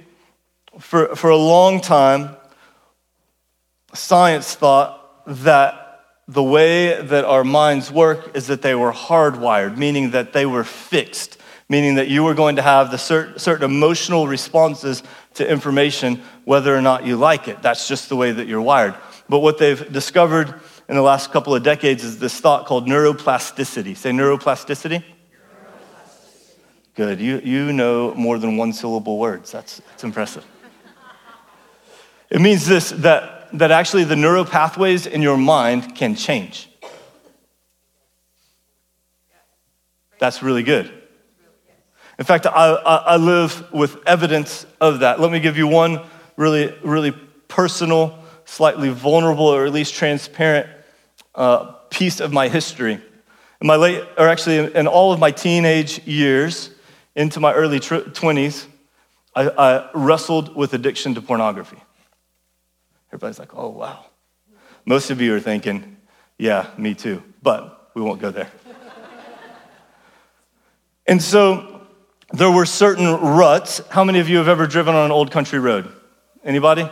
for, 0.79 1.15
for 1.15 1.29
a 1.29 1.37
long 1.37 1.81
time, 1.81 2.37
science 3.93 4.55
thought 4.55 5.25
that 5.25 6.05
the 6.27 6.43
way 6.43 7.01
that 7.01 7.25
our 7.25 7.43
minds 7.43 7.91
work 7.91 8.35
is 8.35 8.47
that 8.47 8.61
they 8.61 8.75
were 8.75 8.93
hardwired, 8.93 9.77
meaning 9.77 10.11
that 10.11 10.31
they 10.31 10.45
were 10.45 10.63
fixed, 10.63 11.37
meaning 11.67 11.95
that 11.95 12.07
you 12.07 12.23
were 12.23 12.35
going 12.35 12.55
to 12.55 12.61
have 12.61 12.91
the 12.91 12.97
certain, 12.97 13.37
certain 13.39 13.65
emotional 13.65 14.27
responses 14.27 15.03
to 15.33 15.49
information 15.49 16.21
whether 16.45 16.75
or 16.75 16.81
not 16.81 17.05
you 17.05 17.17
like 17.17 17.47
it. 17.47 17.61
That's 17.61 17.87
just 17.87 18.09
the 18.09 18.15
way 18.15 18.31
that 18.31 18.47
you're 18.47 18.61
wired. 18.61 18.95
But 19.29 19.39
what 19.39 19.59
they've 19.59 19.91
discovered 19.91 20.53
in 20.89 20.95
the 20.95 21.03
last 21.03 21.31
couple 21.31 21.53
of 21.53 21.61
decades 21.61 22.03
is 22.03 22.17
this 22.17 22.39
thought 22.39 22.65
called 22.65 22.87
neuroplasticity. 22.87 23.95
Say 23.95 24.09
neuroplasticity. 24.09 25.03
Good. 26.95 27.21
You, 27.21 27.39
you 27.43 27.71
know 27.71 28.13
more 28.15 28.39
than 28.39 28.57
one 28.57 28.73
syllable 28.73 29.19
words. 29.19 29.51
That's, 29.51 29.77
that's 29.87 30.03
impressive. 30.03 30.45
It 32.29 32.41
means 32.41 32.67
this 32.67 32.89
that, 32.89 33.49
that 33.53 33.71
actually 33.71 34.03
the 34.03 34.15
neural 34.15 34.45
pathways 34.45 35.05
in 35.05 35.21
your 35.21 35.37
mind 35.37 35.95
can 35.95 36.15
change. 36.15 36.69
That's 40.19 40.43
really 40.43 40.63
good. 40.63 40.91
In 42.17 42.25
fact, 42.25 42.45
I, 42.45 42.51
I, 42.51 42.95
I 42.95 43.15
live 43.15 43.71
with 43.71 44.05
evidence 44.05 44.65
of 44.81 44.99
that. 44.99 45.19
Let 45.19 45.31
me 45.31 45.39
give 45.39 45.57
you 45.57 45.67
one 45.67 46.01
really, 46.35 46.75
really 46.83 47.11
personal 47.47 48.19
slightly 48.49 48.89
vulnerable 48.89 49.45
or 49.45 49.65
at 49.65 49.71
least 49.71 49.93
transparent 49.93 50.67
uh, 51.35 51.65
piece 51.91 52.19
of 52.19 52.33
my 52.33 52.49
history. 52.49 52.99
In 53.61 53.67
my 53.67 53.75
late, 53.75 54.03
or 54.17 54.27
actually 54.27 54.73
in 54.73 54.87
all 54.87 55.13
of 55.13 55.19
my 55.19 55.31
teenage 55.31 56.05
years 56.07 56.71
into 57.15 57.39
my 57.39 57.53
early 57.53 57.79
tr- 57.79 57.95
20s, 57.95 58.65
I, 59.35 59.49
I 59.49 59.89
wrestled 59.93 60.55
with 60.55 60.73
addiction 60.73 61.13
to 61.15 61.21
pornography. 61.21 61.77
Everybody's 63.09 63.37
like, 63.37 63.55
oh, 63.55 63.69
wow. 63.69 64.05
Most 64.85 65.11
of 65.11 65.21
you 65.21 65.35
are 65.35 65.39
thinking, 65.39 65.97
yeah, 66.37 66.67
me 66.77 66.95
too, 66.95 67.21
but 67.43 67.91
we 67.93 68.01
won't 68.01 68.19
go 68.19 68.31
there. 68.31 68.49
and 71.07 71.21
so 71.21 71.81
there 72.33 72.49
were 72.49 72.65
certain 72.65 73.13
ruts. 73.13 73.81
How 73.89 74.03
many 74.03 74.19
of 74.19 74.27
you 74.27 74.37
have 74.37 74.47
ever 74.47 74.65
driven 74.65 74.95
on 74.95 75.05
an 75.05 75.11
old 75.11 75.31
country 75.31 75.59
road? 75.59 75.91
Anybody? 76.43 76.89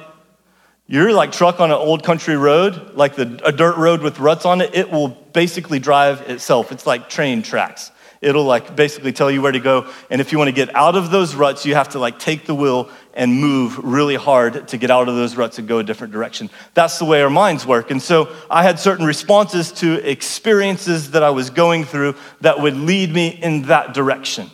You're 0.89 1.11
like 1.11 1.33
truck 1.33 1.59
on 1.59 1.69
an 1.69 1.77
old 1.77 2.03
country 2.03 2.37
road, 2.37 2.95
like 2.95 3.15
the, 3.15 3.41
a 3.43 3.51
dirt 3.51 3.75
road 3.75 4.01
with 4.01 4.19
ruts 4.19 4.45
on 4.45 4.61
it, 4.61 4.73
it 4.73 4.89
will 4.89 5.09
basically 5.09 5.79
drive 5.79 6.21
itself. 6.29 6.71
It's 6.71 6.87
like 6.87 7.09
train 7.09 7.41
tracks. 7.41 7.91
It'll 8.21 8.45
like 8.45 8.73
basically 8.73 9.11
tell 9.11 9.29
you 9.29 9.41
where 9.41 9.51
to 9.51 9.59
go. 9.59 9.91
And 10.09 10.21
if 10.21 10.31
you 10.31 10.37
want 10.37 10.47
to 10.47 10.53
get 10.53 10.73
out 10.73 10.95
of 10.95 11.11
those 11.11 11.35
ruts, 11.35 11.65
you 11.65 11.75
have 11.75 11.89
to 11.89 11.99
like 11.99 12.19
take 12.19 12.45
the 12.45 12.55
wheel 12.55 12.89
and 13.13 13.33
move 13.33 13.77
really 13.83 14.15
hard 14.15 14.69
to 14.69 14.77
get 14.77 14.89
out 14.89 15.09
of 15.09 15.15
those 15.15 15.35
ruts 15.35 15.59
and 15.59 15.67
go 15.67 15.79
a 15.79 15.83
different 15.83 16.13
direction. 16.13 16.49
That's 16.73 16.99
the 16.99 17.05
way 17.05 17.21
our 17.21 17.29
minds 17.29 17.65
work. 17.65 17.91
And 17.91 18.01
so 18.01 18.33
I 18.49 18.63
had 18.63 18.79
certain 18.79 19.05
responses 19.05 19.73
to 19.73 20.09
experiences 20.09 21.11
that 21.11 21.21
I 21.21 21.31
was 21.31 21.49
going 21.49 21.83
through 21.83 22.15
that 22.41 22.61
would 22.61 22.77
lead 22.77 23.13
me 23.13 23.27
in 23.27 23.63
that 23.63 23.93
direction. 23.93 24.49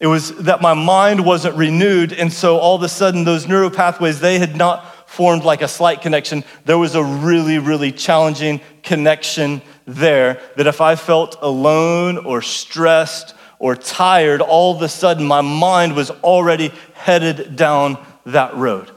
It 0.00 0.06
was 0.08 0.34
that 0.38 0.60
my 0.60 0.74
mind 0.74 1.24
wasn't 1.24 1.56
renewed, 1.56 2.12
and 2.12 2.32
so 2.32 2.58
all 2.58 2.74
of 2.74 2.82
a 2.82 2.88
sudden, 2.88 3.24
those 3.24 3.46
neural 3.46 3.70
pathways, 3.70 4.20
they 4.20 4.38
had 4.38 4.56
not 4.56 5.08
formed 5.08 5.44
like 5.44 5.62
a 5.62 5.68
slight 5.68 6.02
connection. 6.02 6.42
There 6.64 6.78
was 6.78 6.96
a 6.96 7.04
really, 7.04 7.58
really 7.58 7.92
challenging 7.92 8.60
connection 8.82 9.62
there 9.86 10.40
that 10.56 10.66
if 10.66 10.80
I 10.80 10.96
felt 10.96 11.36
alone 11.40 12.18
or 12.18 12.42
stressed 12.42 13.34
or 13.60 13.76
tired, 13.76 14.40
all 14.40 14.74
of 14.74 14.82
a 14.82 14.88
sudden 14.88 15.24
my 15.24 15.40
mind 15.40 15.94
was 15.94 16.10
already 16.10 16.72
headed 16.94 17.54
down 17.54 18.04
that 18.26 18.56
road. 18.56 18.90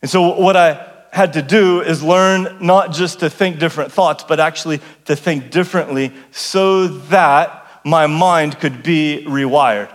And 0.00 0.10
so, 0.10 0.38
what 0.38 0.56
I 0.56 0.92
had 1.10 1.32
to 1.32 1.42
do 1.42 1.80
is 1.80 2.02
learn 2.02 2.58
not 2.60 2.92
just 2.92 3.20
to 3.20 3.30
think 3.30 3.58
different 3.58 3.90
thoughts, 3.90 4.22
but 4.22 4.38
actually 4.38 4.80
to 5.06 5.16
think 5.16 5.50
differently 5.50 6.12
so 6.30 6.86
that 6.86 7.65
my 7.86 8.08
mind 8.08 8.58
could 8.58 8.82
be 8.82 9.24
rewired. 9.28 9.88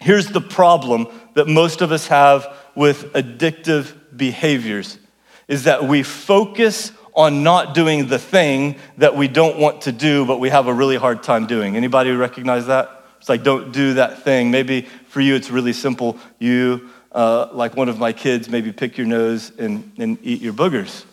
Here's 0.00 0.28
the 0.28 0.40
problem 0.40 1.08
that 1.34 1.46
most 1.46 1.82
of 1.82 1.92
us 1.92 2.06
have 2.06 2.50
with 2.74 3.12
addictive 3.12 3.92
behaviors 4.16 4.98
is 5.46 5.64
that 5.64 5.84
we 5.84 6.02
focus 6.02 6.92
on 7.14 7.42
not 7.42 7.74
doing 7.74 8.06
the 8.06 8.18
thing 8.18 8.76
that 8.96 9.14
we 9.14 9.28
don't 9.28 9.58
want 9.58 9.82
to 9.82 9.92
do 9.92 10.24
but 10.24 10.40
we 10.40 10.48
have 10.48 10.68
a 10.68 10.72
really 10.72 10.96
hard 10.96 11.22
time 11.22 11.46
doing. 11.46 11.76
Anybody 11.76 12.12
recognize 12.12 12.66
that? 12.68 13.04
It's 13.18 13.28
like 13.28 13.42
don't 13.42 13.72
do 13.72 13.94
that 13.94 14.22
thing. 14.22 14.50
Maybe 14.50 14.88
for 15.08 15.20
you 15.20 15.34
it's 15.34 15.50
really 15.50 15.74
simple. 15.74 16.18
You 16.38 16.88
uh, 17.12 17.50
like 17.52 17.76
one 17.76 17.90
of 17.90 17.98
my 17.98 18.14
kids, 18.14 18.48
maybe 18.48 18.72
pick 18.72 18.96
your 18.96 19.06
nose 19.06 19.52
and, 19.58 19.92
and 19.98 20.18
eat 20.22 20.40
your 20.40 20.54
boogers. 20.54 21.04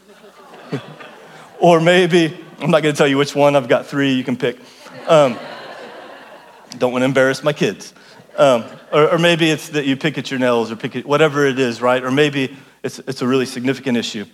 or 1.60 1.82
maybe, 1.82 2.38
I'm 2.60 2.72
not 2.72 2.84
gonna 2.84 2.96
tell 2.96 3.08
you 3.08 3.18
which 3.18 3.36
one, 3.36 3.58
I've 3.58 3.68
got 3.68 3.86
three 3.86 4.14
you 4.14 4.24
can 4.24 4.38
pick. 4.38 4.58
Um, 5.08 5.38
don't 6.74 6.92
want 6.92 7.02
to 7.02 7.06
embarrass 7.06 7.44
my 7.44 7.54
kids. 7.54 7.94
Um, 8.38 8.66
or, 8.92 9.12
or, 9.12 9.18
maybe 9.20 9.52
it's 9.52 9.70
that 9.70 9.86
you 9.86 9.96
pick 9.96 10.18
at 10.18 10.32
your 10.32 10.40
nails 10.40 10.72
or 10.72 10.76
pick 10.76 10.96
at 10.96 11.06
whatever 11.06 11.46
it 11.46 11.60
is, 11.60 11.82
right? 11.82 12.04
Or 12.04 12.10
maybe 12.10 12.56
it's, 12.82 12.98
it's 13.00 13.22
a 13.22 13.28
really 13.28 13.46
significant 13.46 13.96
issue. 13.96 14.26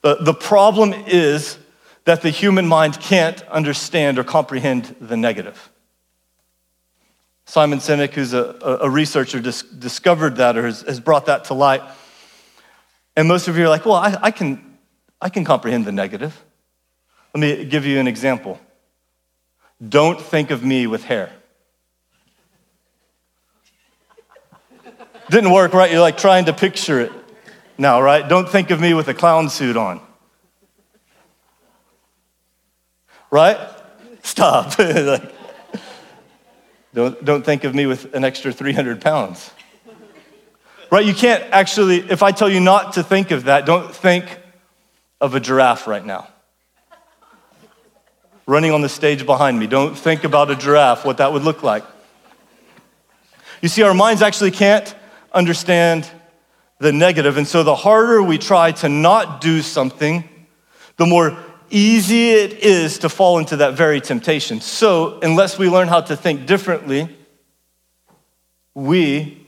The, 0.00 0.16
the 0.16 0.32
problem 0.32 0.94
is 1.06 1.58
that 2.04 2.22
the 2.22 2.30
human 2.30 2.66
mind 2.66 2.98
can't 2.98 3.42
understand 3.48 4.18
or 4.18 4.24
comprehend 4.24 4.96
the 5.00 5.18
negative. 5.18 5.70
Simon 7.44 7.80
Sinek, 7.80 8.12
who's 8.12 8.32
a, 8.32 8.78
a 8.82 8.88
researcher, 8.88 9.38
dis- 9.38 9.62
discovered 9.62 10.36
that 10.36 10.56
or 10.56 10.64
has, 10.64 10.80
has, 10.82 11.00
brought 11.00 11.26
that 11.26 11.44
to 11.44 11.54
light. 11.54 11.82
And 13.14 13.28
most 13.28 13.48
of 13.48 13.58
you 13.58 13.64
are 13.64 13.68
like, 13.68 13.84
well, 13.84 13.96
I, 13.96 14.16
I, 14.22 14.30
can, 14.30 14.78
I 15.20 15.28
can 15.28 15.44
comprehend 15.44 15.84
the 15.84 15.92
negative. 15.92 16.42
Let 17.34 17.40
me 17.40 17.64
give 17.66 17.84
you 17.84 18.00
an 18.00 18.06
example. 18.06 18.58
Don't 19.86 20.20
think 20.20 20.50
of 20.50 20.64
me 20.64 20.86
with 20.86 21.04
hair. 21.04 21.30
Didn't 25.32 25.50
work, 25.50 25.72
right? 25.72 25.90
You're 25.90 26.02
like 26.02 26.18
trying 26.18 26.44
to 26.44 26.52
picture 26.52 27.00
it 27.00 27.10
now, 27.78 28.02
right? 28.02 28.28
Don't 28.28 28.46
think 28.46 28.70
of 28.70 28.78
me 28.78 28.92
with 28.92 29.08
a 29.08 29.14
clown 29.14 29.48
suit 29.48 29.78
on. 29.78 29.98
Right? 33.30 33.56
Stop. 34.22 34.78
like, 34.78 35.32
don't, 36.92 37.24
don't 37.24 37.46
think 37.46 37.64
of 37.64 37.74
me 37.74 37.86
with 37.86 38.14
an 38.14 38.24
extra 38.24 38.52
300 38.52 39.00
pounds. 39.00 39.50
Right? 40.90 41.06
You 41.06 41.14
can't 41.14 41.42
actually, 41.44 42.00
if 42.10 42.22
I 42.22 42.32
tell 42.32 42.50
you 42.50 42.60
not 42.60 42.92
to 42.92 43.02
think 43.02 43.30
of 43.30 43.44
that, 43.44 43.64
don't 43.64 43.94
think 43.94 44.38
of 45.18 45.34
a 45.34 45.40
giraffe 45.40 45.86
right 45.86 46.04
now. 46.04 46.28
Running 48.44 48.72
on 48.72 48.82
the 48.82 48.90
stage 48.90 49.24
behind 49.24 49.58
me. 49.58 49.66
Don't 49.66 49.96
think 49.96 50.24
about 50.24 50.50
a 50.50 50.56
giraffe, 50.56 51.06
what 51.06 51.16
that 51.16 51.32
would 51.32 51.42
look 51.42 51.62
like. 51.62 51.84
You 53.62 53.70
see, 53.70 53.82
our 53.82 53.94
minds 53.94 54.20
actually 54.20 54.50
can't 54.50 54.94
understand 55.34 56.08
the 56.78 56.92
negative, 56.92 57.36
and 57.36 57.46
so 57.46 57.62
the 57.62 57.74
harder 57.74 58.22
we 58.22 58.38
try 58.38 58.72
to 58.72 58.88
not 58.88 59.40
do 59.40 59.62
something, 59.62 60.28
the 60.96 61.06
more 61.06 61.36
easy 61.70 62.30
it 62.30 62.52
is 62.54 62.98
to 62.98 63.08
fall 63.08 63.38
into 63.38 63.56
that 63.56 63.74
very 63.74 64.00
temptation. 64.00 64.60
So, 64.60 65.18
unless 65.20 65.58
we 65.58 65.68
learn 65.68 65.88
how 65.88 66.00
to 66.02 66.16
think 66.16 66.46
differently, 66.46 67.16
we 68.74 69.46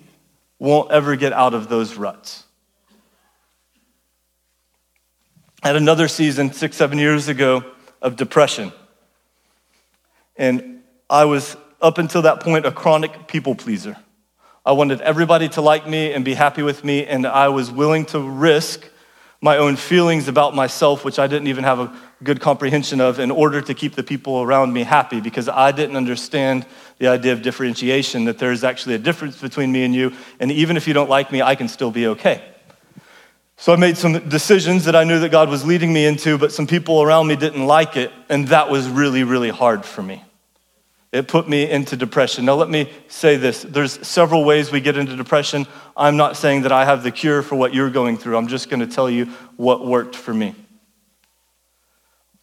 won't 0.59 0.91
ever 0.91 1.17
get 1.17 1.33
out 1.33 1.55
of 1.55 1.69
those 1.69 1.97
ruts. 1.97 2.45
At 5.63 5.77
another 5.77 6.09
season, 6.09 6.53
six, 6.53 6.77
seven 6.77 6.99
years 6.99 7.29
ago, 7.29 7.65
of 8.01 8.17
depression. 8.17 8.73
And 10.37 10.83
I 11.09 11.25
was, 11.25 11.57
up 11.81 11.99
until 11.99 12.23
that 12.23 12.41
point, 12.41 12.67
a 12.67 12.73
chronic 12.73 13.27
people 13.29 13.55
pleaser. 13.55 13.97
I 14.67 14.73
wanted 14.73 15.03
everybody 15.03 15.51
to 15.51 15.61
like 15.61 15.87
me 15.87 16.15
and 16.15 16.25
be 16.25 16.33
happy 16.33 16.63
with 16.63 16.85
me, 16.85 17.05
and 17.05 17.27
I 17.27 17.49
was 17.49 17.71
willing 17.71 18.07
to 18.07 18.21
risk 18.21 18.89
my 19.43 19.59
own 19.59 19.77
feelings 19.77 20.27
about 20.27 20.55
myself, 20.55 21.05
which 21.05 21.19
I 21.19 21.27
didn't 21.27 21.49
even 21.49 21.65
have 21.65 21.79
a 21.79 21.95
good 22.23 22.41
comprehension 22.41 22.99
of, 22.99 23.19
in 23.19 23.31
order 23.31 23.61
to 23.61 23.75
keep 23.75 23.95
the 23.95 24.03
people 24.03 24.41
around 24.41 24.73
me 24.73 24.83
happy 24.83 25.21
because 25.21 25.51
I 25.51 25.71
didn't 25.71 25.97
understand 25.97 26.65
the 26.99 27.09
idea 27.09 27.35
of 27.35 27.43
differentiation, 27.43 28.25
that 28.25 28.39
there's 28.39 28.65
actually 28.65 28.95
a 28.95 28.99
difference 28.99 29.39
between 29.39 29.71
me 29.71 29.85
and 29.85 29.95
you, 29.95 30.15
and 30.41 30.51
even 30.51 30.79
if 30.79 30.89
you 30.89 30.95
don't 30.95 31.11
like 31.11 31.31
me, 31.31 31.43
I 31.43 31.57
can 31.57 31.69
still 31.69 31.91
be 31.91 32.07
okay. 32.07 32.43
So 33.59 33.75
I 33.75 33.77
made 33.77 33.99
some 33.99 34.31
decisions 34.31 34.87
that 34.87 34.97
I 34.97 35.05
knew 35.05 35.21
that 35.21 35.29
God 35.29 35.51
was 35.51 35.67
leading 35.67 35.93
me 35.93 36.07
into, 36.07 36.39
but 36.39 36.53
some 36.53 36.67
people 36.67 37.03
around 37.03 37.27
me 37.27 37.37
didn't 37.37 37.67
like 37.67 37.99
it, 37.99 38.13
and 38.31 38.49
that 38.49 38.71
was 38.71 38.89
really, 38.89 39.25
really 39.25 39.51
hard 39.51 39.85
for 39.85 40.03
me. 40.03 40.25
It 41.15 41.29
put 41.29 41.49
me 41.49 41.71
into 41.71 41.97
depression. 41.97 42.45
Now, 42.45 42.57
let 42.57 42.69
me 42.69 42.91
say 43.07 43.37
this 43.37 43.63
there's 43.63 44.05
several 44.05 44.45
ways 44.45 44.73
we 44.73 44.81
get 44.81 44.97
into 44.97 45.15
depression. 45.15 45.65
I'm 45.97 46.17
not 46.17 46.37
saying 46.37 46.63
that 46.63 46.73
I 46.73 46.85
have 46.85 47.05
the 47.05 47.13
cure 47.13 47.41
for 47.41 47.55
what 47.55 47.73
you're 47.73 47.89
going 47.89 48.17
through, 48.17 48.37
I'm 48.37 48.49
just 48.49 48.69
going 48.69 48.81
to 48.81 48.89
tell 48.89 49.09
you 49.09 49.27
what 49.57 49.87
worked 49.87 50.17
for 50.17 50.35
me. 50.35 50.57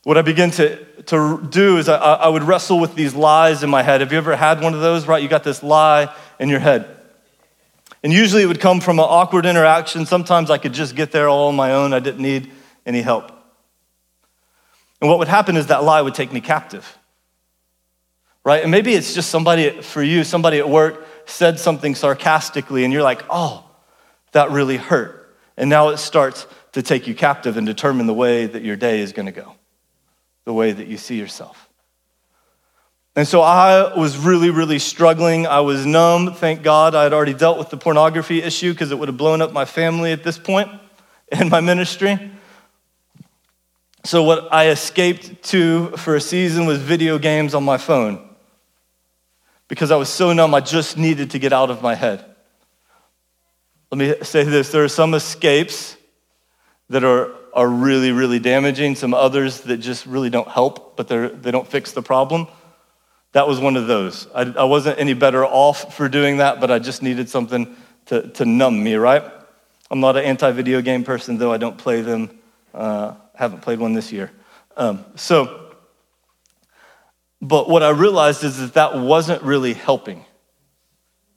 What 0.03 0.17
I 0.17 0.21
began 0.21 0.51
to, 0.51 0.83
to 1.03 1.45
do 1.49 1.79
is 1.79 1.89
I, 1.89 1.97
I 1.97 2.29
would 2.29 2.43
wrestle 2.43 2.79
with 2.79 2.95
these 2.95 3.13
lies 3.13 3.61
in 3.61 3.69
my 3.69 3.83
head. 3.83 3.99
Have 3.99 4.13
you 4.13 4.17
ever 4.17 4.37
had 4.37 4.61
one 4.61 4.73
of 4.73 4.79
those, 4.79 5.05
right? 5.05 5.21
You 5.21 5.27
got 5.27 5.43
this 5.43 5.61
lie 5.61 6.15
in 6.39 6.47
your 6.47 6.61
head. 6.61 6.87
And 8.03 8.13
usually 8.13 8.41
it 8.41 8.45
would 8.45 8.61
come 8.61 8.79
from 8.79 8.99
an 8.99 9.05
awkward 9.05 9.45
interaction. 9.45 10.05
Sometimes 10.05 10.49
I 10.49 10.57
could 10.57 10.73
just 10.73 10.95
get 10.95 11.11
there 11.11 11.27
all 11.27 11.49
on 11.49 11.57
my 11.57 11.73
own, 11.73 11.91
I 11.93 11.99
didn't 11.99 12.21
need 12.21 12.49
any 12.85 13.01
help. 13.01 13.33
And 15.01 15.09
what 15.09 15.19
would 15.19 15.27
happen 15.27 15.57
is 15.57 15.67
that 15.67 15.83
lie 15.83 16.01
would 16.01 16.15
take 16.15 16.31
me 16.31 16.39
captive 16.39 16.97
right? 18.43 18.61
And 18.61 18.71
maybe 18.71 18.93
it's 18.93 19.13
just 19.13 19.29
somebody 19.29 19.81
for 19.81 20.01
you, 20.01 20.23
somebody 20.23 20.59
at 20.59 20.69
work 20.69 21.05
said 21.25 21.59
something 21.59 21.95
sarcastically, 21.95 22.83
and 22.83 22.93
you're 22.93 23.03
like, 23.03 23.23
oh, 23.29 23.63
that 24.31 24.51
really 24.51 24.77
hurt. 24.77 25.35
And 25.57 25.69
now 25.69 25.89
it 25.89 25.97
starts 25.97 26.47
to 26.73 26.81
take 26.81 27.07
you 27.07 27.13
captive 27.13 27.57
and 27.57 27.65
determine 27.65 28.07
the 28.07 28.13
way 28.13 28.45
that 28.45 28.63
your 28.63 28.75
day 28.75 29.01
is 29.01 29.13
going 29.13 29.25
to 29.25 29.31
go, 29.31 29.55
the 30.45 30.53
way 30.53 30.71
that 30.71 30.87
you 30.87 30.97
see 30.97 31.19
yourself. 31.19 31.69
And 33.13 33.27
so 33.27 33.41
I 33.41 33.97
was 33.97 34.17
really, 34.17 34.51
really 34.51 34.79
struggling. 34.79 35.45
I 35.45 35.59
was 35.59 35.85
numb. 35.85 36.33
Thank 36.33 36.63
God 36.63 36.95
I 36.95 37.03
had 37.03 37.11
already 37.11 37.33
dealt 37.33 37.59
with 37.59 37.69
the 37.69 37.75
pornography 37.75 38.41
issue 38.41 38.71
because 38.71 38.91
it 38.91 38.97
would 38.97 39.09
have 39.09 39.17
blown 39.17 39.41
up 39.41 39.51
my 39.51 39.65
family 39.65 40.13
at 40.13 40.23
this 40.23 40.37
point 40.37 40.69
in 41.31 41.49
my 41.49 41.59
ministry. 41.59 42.31
So, 44.03 44.23
what 44.23 44.51
I 44.51 44.69
escaped 44.69 45.43
to 45.49 45.89
for 45.97 46.15
a 46.15 46.21
season 46.21 46.65
was 46.65 46.79
video 46.79 47.19
games 47.19 47.53
on 47.53 47.63
my 47.63 47.77
phone 47.77 48.30
because 49.71 49.89
I 49.89 49.95
was 49.95 50.09
so 50.09 50.33
numb, 50.33 50.53
I 50.53 50.59
just 50.59 50.97
needed 50.97 51.31
to 51.31 51.39
get 51.39 51.53
out 51.53 51.69
of 51.69 51.81
my 51.81 51.95
head. 51.95 52.25
Let 53.89 53.97
me 53.97 54.13
say 54.21 54.43
this 54.43 54.69
there 54.69 54.83
are 54.83 54.89
some 54.89 55.13
escapes 55.13 55.95
that 56.89 57.05
are, 57.05 57.31
are 57.53 57.69
really, 57.69 58.11
really 58.11 58.37
damaging, 58.37 58.95
some 58.95 59.13
others 59.13 59.61
that 59.61 59.77
just 59.77 60.05
really 60.05 60.29
don't 60.29 60.49
help, 60.49 60.97
but 60.97 61.07
they're, 61.07 61.29
they 61.29 61.51
don't 61.51 61.65
fix 61.65 61.93
the 61.93 62.01
problem. 62.01 62.47
That 63.31 63.47
was 63.47 63.61
one 63.61 63.77
of 63.77 63.87
those. 63.87 64.27
I, 64.35 64.41
I 64.41 64.65
wasn't 64.65 64.99
any 64.99 65.13
better 65.13 65.45
off 65.45 65.95
for 65.95 66.09
doing 66.09 66.39
that, 66.39 66.59
but 66.59 66.69
I 66.69 66.77
just 66.77 67.01
needed 67.01 67.29
something 67.29 67.73
to, 68.07 68.27
to 68.27 68.43
numb 68.43 68.83
me, 68.83 68.95
right? 68.95 69.23
I'm 69.89 70.01
not 70.01 70.17
an 70.17 70.25
anti 70.25 70.51
video 70.51 70.81
game 70.81 71.05
person, 71.05 71.37
though 71.37 71.53
I 71.53 71.57
don't 71.57 71.77
play 71.77 72.01
them. 72.01 72.37
Uh, 72.73 73.13
haven't 73.35 73.61
played 73.61 73.79
one 73.79 73.93
this 73.93 74.11
year. 74.11 74.31
Um, 74.75 75.05
so, 75.15 75.60
but 77.41 77.67
what 77.67 77.81
I 77.81 77.89
realized 77.89 78.43
is 78.43 78.59
that 78.59 78.75
that 78.75 78.97
wasn't 78.97 79.41
really 79.41 79.73
helping. 79.73 80.25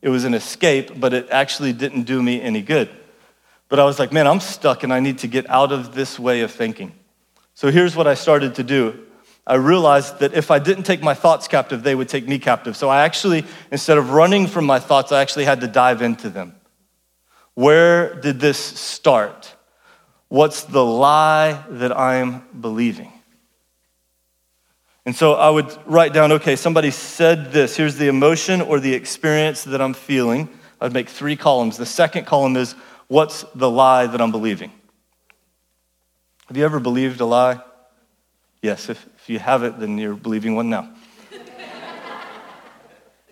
It 0.02 0.10
was 0.10 0.24
an 0.24 0.34
escape, 0.34 1.00
but 1.00 1.14
it 1.14 1.28
actually 1.30 1.72
didn't 1.72 2.02
do 2.02 2.22
me 2.22 2.42
any 2.42 2.60
good. 2.60 2.90
But 3.70 3.80
I 3.80 3.84
was 3.84 3.98
like, 3.98 4.12
man, 4.12 4.26
I'm 4.26 4.40
stuck 4.40 4.82
and 4.82 4.92
I 4.92 5.00
need 5.00 5.18
to 5.18 5.26
get 5.26 5.48
out 5.48 5.72
of 5.72 5.94
this 5.94 6.18
way 6.18 6.42
of 6.42 6.50
thinking. 6.50 6.92
So 7.54 7.70
here's 7.70 7.96
what 7.96 8.06
I 8.06 8.12
started 8.12 8.56
to 8.56 8.62
do. 8.62 9.00
I 9.46 9.54
realized 9.54 10.18
that 10.18 10.34
if 10.34 10.50
I 10.50 10.58
didn't 10.58 10.84
take 10.84 11.02
my 11.02 11.14
thoughts 11.14 11.48
captive, 11.48 11.82
they 11.82 11.94
would 11.94 12.08
take 12.08 12.28
me 12.28 12.38
captive. 12.38 12.76
So 12.76 12.90
I 12.90 13.04
actually, 13.04 13.44
instead 13.70 13.96
of 13.96 14.10
running 14.10 14.46
from 14.46 14.66
my 14.66 14.78
thoughts, 14.78 15.10
I 15.10 15.22
actually 15.22 15.46
had 15.46 15.62
to 15.62 15.66
dive 15.66 16.02
into 16.02 16.28
them. 16.28 16.54
Where 17.54 18.14
did 18.14 18.40
this 18.40 18.58
start? 18.58 19.54
What's 20.28 20.64
the 20.64 20.84
lie 20.84 21.64
that 21.70 21.96
I'm 21.96 22.46
believing? 22.60 23.13
And 25.06 25.14
so 25.14 25.34
I 25.34 25.50
would 25.50 25.76
write 25.84 26.14
down, 26.14 26.32
okay, 26.32 26.56
somebody 26.56 26.90
said 26.90 27.52
this. 27.52 27.76
Here's 27.76 27.96
the 27.96 28.08
emotion 28.08 28.62
or 28.62 28.80
the 28.80 28.94
experience 28.94 29.64
that 29.64 29.80
I'm 29.80 29.92
feeling. 29.92 30.48
I'd 30.80 30.94
make 30.94 31.10
three 31.10 31.36
columns. 31.36 31.76
The 31.76 31.86
second 31.86 32.26
column 32.26 32.56
is, 32.56 32.74
what's 33.08 33.42
the 33.54 33.68
lie 33.68 34.06
that 34.06 34.20
I'm 34.20 34.30
believing? 34.30 34.72
Have 36.46 36.56
you 36.56 36.64
ever 36.64 36.80
believed 36.80 37.20
a 37.20 37.26
lie? 37.26 37.60
Yes, 38.62 38.88
if, 38.88 39.06
if 39.18 39.28
you 39.28 39.38
haven't, 39.38 39.78
then 39.78 39.98
you're 39.98 40.14
believing 40.14 40.56
one 40.56 40.70
now. 40.70 40.90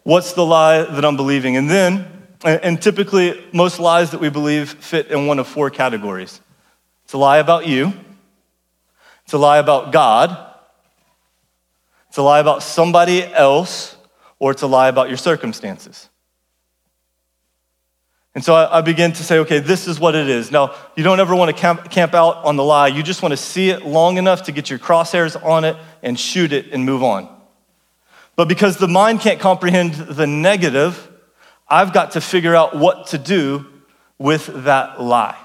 what's 0.02 0.34
the 0.34 0.44
lie 0.44 0.82
that 0.82 1.04
I'm 1.04 1.16
believing? 1.16 1.56
And 1.56 1.70
then, 1.70 2.06
and 2.44 2.82
typically, 2.82 3.42
most 3.54 3.78
lies 3.78 4.10
that 4.10 4.20
we 4.20 4.28
believe 4.28 4.70
fit 4.70 5.08
in 5.08 5.26
one 5.26 5.38
of 5.38 5.46
four 5.46 5.70
categories 5.70 6.40
it's 7.04 7.14
a 7.14 7.18
lie 7.18 7.38
about 7.38 7.66
you, 7.66 7.92
it's 9.24 9.32
a 9.32 9.38
lie 9.38 9.58
about 9.58 9.92
God 9.92 10.51
it's 12.12 12.18
a 12.18 12.22
lie 12.22 12.40
about 12.40 12.62
somebody 12.62 13.24
else, 13.24 13.96
or 14.38 14.50
it's 14.50 14.60
a 14.60 14.66
lie 14.66 14.88
about 14.88 15.08
your 15.08 15.16
circumstances. 15.16 16.10
And 18.34 18.44
so 18.44 18.54
I, 18.54 18.82
begin 18.82 19.14
to 19.14 19.24
say, 19.24 19.38
okay, 19.38 19.60
this 19.60 19.88
is 19.88 19.98
what 19.98 20.14
it 20.14 20.28
is. 20.28 20.50
Now, 20.50 20.74
you 20.94 21.04
don't 21.04 21.20
ever 21.20 21.34
want 21.34 21.56
to 21.56 21.58
camp, 21.58 21.90
camp 21.90 22.12
out 22.12 22.44
on 22.44 22.56
the 22.56 22.64
lie. 22.64 22.88
You 22.88 23.02
just 23.02 23.22
want 23.22 23.32
to 23.32 23.38
see 23.38 23.70
it 23.70 23.86
long 23.86 24.18
enough 24.18 24.42
to 24.42 24.52
get 24.52 24.68
your 24.68 24.78
crosshairs 24.78 25.42
on 25.42 25.64
it 25.64 25.74
and 26.02 26.20
shoot 26.20 26.52
it 26.52 26.70
and 26.70 26.84
move 26.84 27.02
on. 27.02 27.34
But 28.36 28.46
because 28.46 28.76
the 28.76 28.88
mind 28.88 29.20
can't 29.20 29.40
comprehend 29.40 29.94
the 29.94 30.26
negative, 30.26 31.10
I've 31.66 31.94
got 31.94 32.10
to 32.10 32.20
figure 32.20 32.54
out 32.54 32.76
what 32.76 33.06
to 33.06 33.16
do 33.16 33.64
with 34.18 34.64
that 34.64 35.00
lie. 35.00 35.38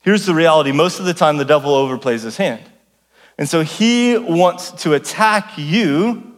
Here's 0.00 0.24
the 0.24 0.34
reality 0.34 0.72
most 0.72 0.98
of 0.98 1.04
the 1.04 1.12
time, 1.12 1.36
the 1.36 1.44
devil 1.44 1.72
overplays 1.72 2.22
his 2.22 2.38
hand. 2.38 2.62
And 3.38 3.48
so 3.48 3.62
he 3.62 4.18
wants 4.18 4.72
to 4.82 4.94
attack 4.94 5.52
you 5.56 6.36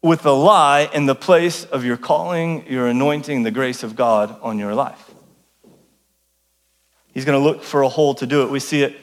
with 0.00 0.24
a 0.24 0.32
lie 0.32 0.88
in 0.94 1.06
the 1.06 1.14
place 1.14 1.64
of 1.64 1.84
your 1.84 1.96
calling, 1.96 2.64
your 2.70 2.86
anointing, 2.86 3.42
the 3.42 3.50
grace 3.50 3.82
of 3.82 3.96
God 3.96 4.38
on 4.40 4.58
your 4.58 4.74
life. 4.74 5.12
He's 7.12 7.24
going 7.24 7.38
to 7.38 7.44
look 7.44 7.62
for 7.62 7.82
a 7.82 7.88
hole 7.88 8.14
to 8.16 8.26
do 8.26 8.42
it. 8.42 8.50
We 8.50 8.60
see 8.60 8.82
it 8.82 8.96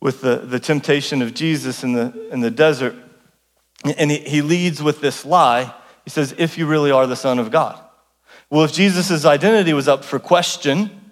with 0.00 0.20
the, 0.20 0.36
the 0.36 0.60
temptation 0.60 1.22
of 1.22 1.32
Jesus 1.32 1.82
in 1.82 1.92
the, 1.92 2.28
in 2.30 2.40
the 2.40 2.50
desert. 2.50 2.94
And 3.84 4.10
he, 4.10 4.18
he 4.18 4.42
leads 4.42 4.82
with 4.82 5.00
this 5.00 5.24
lie. 5.24 5.72
He 6.04 6.10
says, 6.10 6.34
If 6.36 6.58
you 6.58 6.66
really 6.66 6.90
are 6.90 7.06
the 7.06 7.16
Son 7.16 7.38
of 7.38 7.50
God. 7.50 7.80
Well, 8.50 8.64
if 8.64 8.72
Jesus' 8.72 9.24
identity 9.24 9.72
was 9.72 9.88
up 9.88 10.04
for 10.04 10.18
question, 10.18 11.05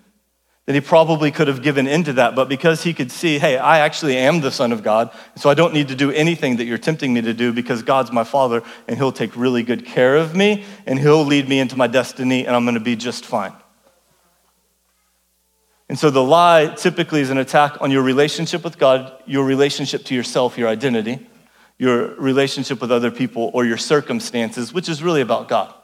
then 0.67 0.75
he 0.75 0.81
probably 0.81 1.31
could 1.31 1.47
have 1.47 1.63
given 1.63 1.87
into 1.87 2.15
that. 2.15 2.35
But 2.35 2.49
because 2.49 2.83
he 2.83 2.95
could 2.95 3.11
see, 3.11 3.39
hey, 3.39 3.59
I 3.59 3.81
actually 3.81 4.17
am 4.17 4.41
the 4.41 4.51
Son 4.51 4.73
of 4.73 4.83
God, 4.83 5.11
so 5.37 5.51
I 5.51 5.55
don't 5.55 5.75
need 5.75 5.89
to 5.89 5.95
do 5.95 6.11
anything 6.11 6.57
that 6.57 6.65
you're 6.65 6.79
tempting 6.79 7.13
me 7.13 7.21
to 7.21 7.35
do 7.35 7.53
because 7.53 7.83
God's 7.83 8.11
my 8.11 8.25
Father 8.25 8.63
and 8.89 8.97
he'll 8.97 9.13
take 9.13 9.37
really 9.37 9.63
good 9.63 9.85
care 9.85 10.17
of 10.17 10.35
me 10.35 10.65
and 10.87 10.99
he'll 10.99 11.25
lead 11.25 11.49
me 11.49 11.59
into 11.59 11.77
my 11.77 11.87
destiny 11.87 12.47
and 12.47 12.57
I'm 12.57 12.65
going 12.65 12.75
to 12.75 12.81
be 12.81 12.97
just 12.97 13.27
fine. 13.27 13.53
And 15.91 15.99
so 15.99 16.09
the 16.09 16.25
lie 16.25 16.75
typically 16.75 17.21
is 17.21 17.29
an 17.29 17.37
attack 17.37 17.83
on 17.83 17.91
your 17.91 18.03
relationship 18.03 18.65
with 18.65 18.79
God, 18.79 19.13
your 19.27 19.45
relationship 19.45 20.05
to 20.05 20.15
yourself, 20.15 20.57
your 20.57 20.69
identity, 20.69 21.27
your 21.79 22.15
relationship 22.15 22.81
with 22.81 22.91
other 22.91 23.11
people, 23.11 23.51
or 23.53 23.67
your 23.67 23.77
circumstances, 23.77 24.73
which 24.73 24.89
is 24.89 25.03
really 25.03 25.21
about 25.21 25.49
God. 25.49 25.75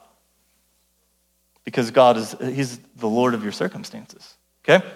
Because 1.64 1.90
God 1.90 2.16
is, 2.16 2.34
He's 2.40 2.78
the 2.96 3.08
Lord 3.08 3.34
of 3.34 3.42
your 3.42 3.52
circumstances. 3.52 4.36
Okay? 4.70 4.86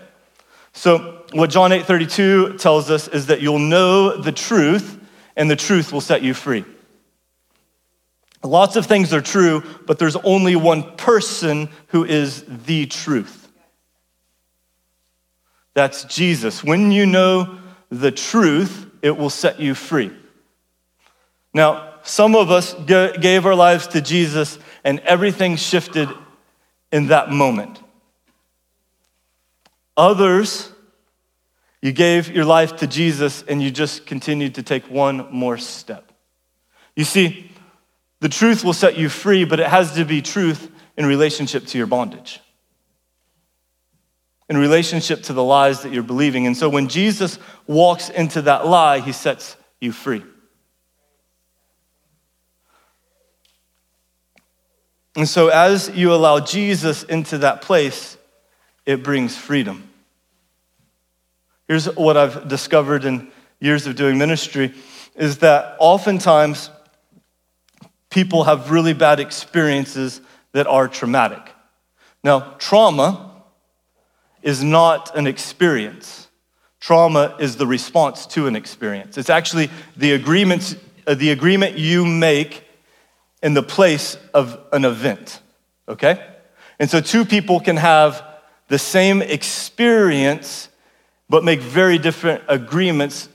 So 0.72 1.22
what 1.32 1.50
John 1.50 1.72
8:32 1.72 2.58
tells 2.58 2.90
us 2.90 3.08
is 3.08 3.26
that 3.26 3.40
you'll 3.40 3.58
know 3.58 4.16
the 4.16 4.32
truth, 4.32 4.98
and 5.36 5.50
the 5.50 5.56
truth 5.56 5.92
will 5.92 6.00
set 6.00 6.22
you 6.22 6.34
free. 6.34 6.64
Lots 8.42 8.76
of 8.76 8.86
things 8.86 9.12
are 9.14 9.22
true, 9.22 9.62
but 9.86 9.98
there's 9.98 10.16
only 10.16 10.54
one 10.54 10.96
person 10.96 11.70
who 11.88 12.04
is 12.04 12.44
the 12.66 12.86
truth. 12.86 13.48
That's 15.72 16.04
Jesus. 16.04 16.62
When 16.62 16.92
you 16.92 17.06
know 17.06 17.58
the 17.90 18.12
truth, 18.12 18.86
it 19.02 19.16
will 19.16 19.30
set 19.30 19.58
you 19.58 19.74
free. 19.74 20.12
Now, 21.52 21.94
some 22.02 22.36
of 22.36 22.50
us 22.50 22.74
gave 22.84 23.46
our 23.46 23.54
lives 23.54 23.86
to 23.88 24.00
Jesus 24.00 24.58
and 24.84 25.00
everything 25.00 25.56
shifted 25.56 26.08
in 26.92 27.06
that 27.08 27.30
moment. 27.30 27.80
Others, 29.96 30.72
you 31.82 31.92
gave 31.92 32.30
your 32.34 32.44
life 32.44 32.76
to 32.76 32.86
Jesus 32.86 33.42
and 33.46 33.62
you 33.62 33.70
just 33.70 34.06
continued 34.06 34.56
to 34.56 34.62
take 34.62 34.90
one 34.90 35.28
more 35.30 35.58
step. 35.58 36.12
You 36.96 37.04
see, 37.04 37.50
the 38.20 38.28
truth 38.28 38.64
will 38.64 38.72
set 38.72 38.96
you 38.96 39.08
free, 39.08 39.44
but 39.44 39.60
it 39.60 39.66
has 39.66 39.94
to 39.94 40.04
be 40.04 40.22
truth 40.22 40.70
in 40.96 41.06
relationship 41.06 41.66
to 41.66 41.78
your 41.78 41.86
bondage 41.86 42.40
in 44.48 44.56
relationship 44.58 45.22
to 45.22 45.32
the 45.32 45.42
lies 45.42 45.82
that 45.82 45.92
you're 45.92 46.02
believing. 46.02 46.46
And 46.46 46.56
so 46.56 46.68
when 46.68 46.88
Jesus 46.88 47.38
walks 47.66 48.10
into 48.10 48.42
that 48.42 48.66
lie, 48.66 49.00
he 49.00 49.12
sets 49.12 49.56
you 49.80 49.92
free. 49.92 50.22
And 55.16 55.28
so 55.28 55.48
as 55.48 55.90
you 55.90 56.12
allow 56.12 56.40
Jesus 56.40 57.04
into 57.04 57.38
that 57.38 57.62
place, 57.62 58.13
it 58.86 59.02
brings 59.02 59.36
freedom. 59.36 59.88
Here's 61.68 61.86
what 61.94 62.16
I've 62.16 62.48
discovered 62.48 63.04
in 63.04 63.28
years 63.60 63.86
of 63.86 63.96
doing 63.96 64.18
ministry 64.18 64.74
is 65.14 65.38
that 65.38 65.76
oftentimes 65.78 66.70
people 68.10 68.44
have 68.44 68.70
really 68.70 68.92
bad 68.92 69.20
experiences 69.20 70.20
that 70.52 70.66
are 70.66 70.88
traumatic. 70.88 71.40
Now, 72.22 72.54
trauma 72.58 73.42
is 74.42 74.62
not 74.62 75.16
an 75.16 75.26
experience. 75.26 76.28
Trauma 76.80 77.34
is 77.40 77.56
the 77.56 77.66
response 77.66 78.26
to 78.26 78.46
an 78.46 78.54
experience. 78.54 79.16
It's 79.16 79.30
actually 79.30 79.70
the 79.96 80.12
agreements, 80.12 80.76
uh, 81.06 81.14
the 81.14 81.30
agreement 81.30 81.78
you 81.78 82.04
make 82.04 82.64
in 83.42 83.54
the 83.54 83.62
place 83.62 84.18
of 84.34 84.58
an 84.72 84.84
event, 84.84 85.40
okay? 85.88 86.24
And 86.78 86.90
so 86.90 87.00
two 87.00 87.24
people 87.24 87.60
can 87.60 87.78
have 87.78 88.22
the 88.68 88.78
same 88.78 89.22
experience, 89.22 90.68
but 91.28 91.44
make 91.44 91.60
very 91.60 91.98
different 91.98 92.42
agreements 92.48 93.28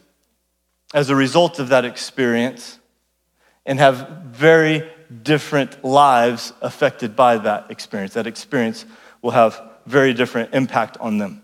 as 0.94 1.10
a 1.10 1.16
result 1.16 1.60
of 1.60 1.70
that 1.70 1.86
experience 1.86 2.80
and 3.66 3.80
have 3.80 4.24
very 4.26 4.90
different 5.24 5.84
lives 5.84 6.54
affected 6.62 7.16
by 7.16 7.38
that 7.38 7.70
experience. 7.70 8.14
That 8.14 8.28
experience 8.28 8.86
will 9.22 9.32
have 9.32 9.62
very 9.86 10.14
different 10.14 10.54
impact 10.54 10.98
on 11.00 11.18
them. 11.18 11.42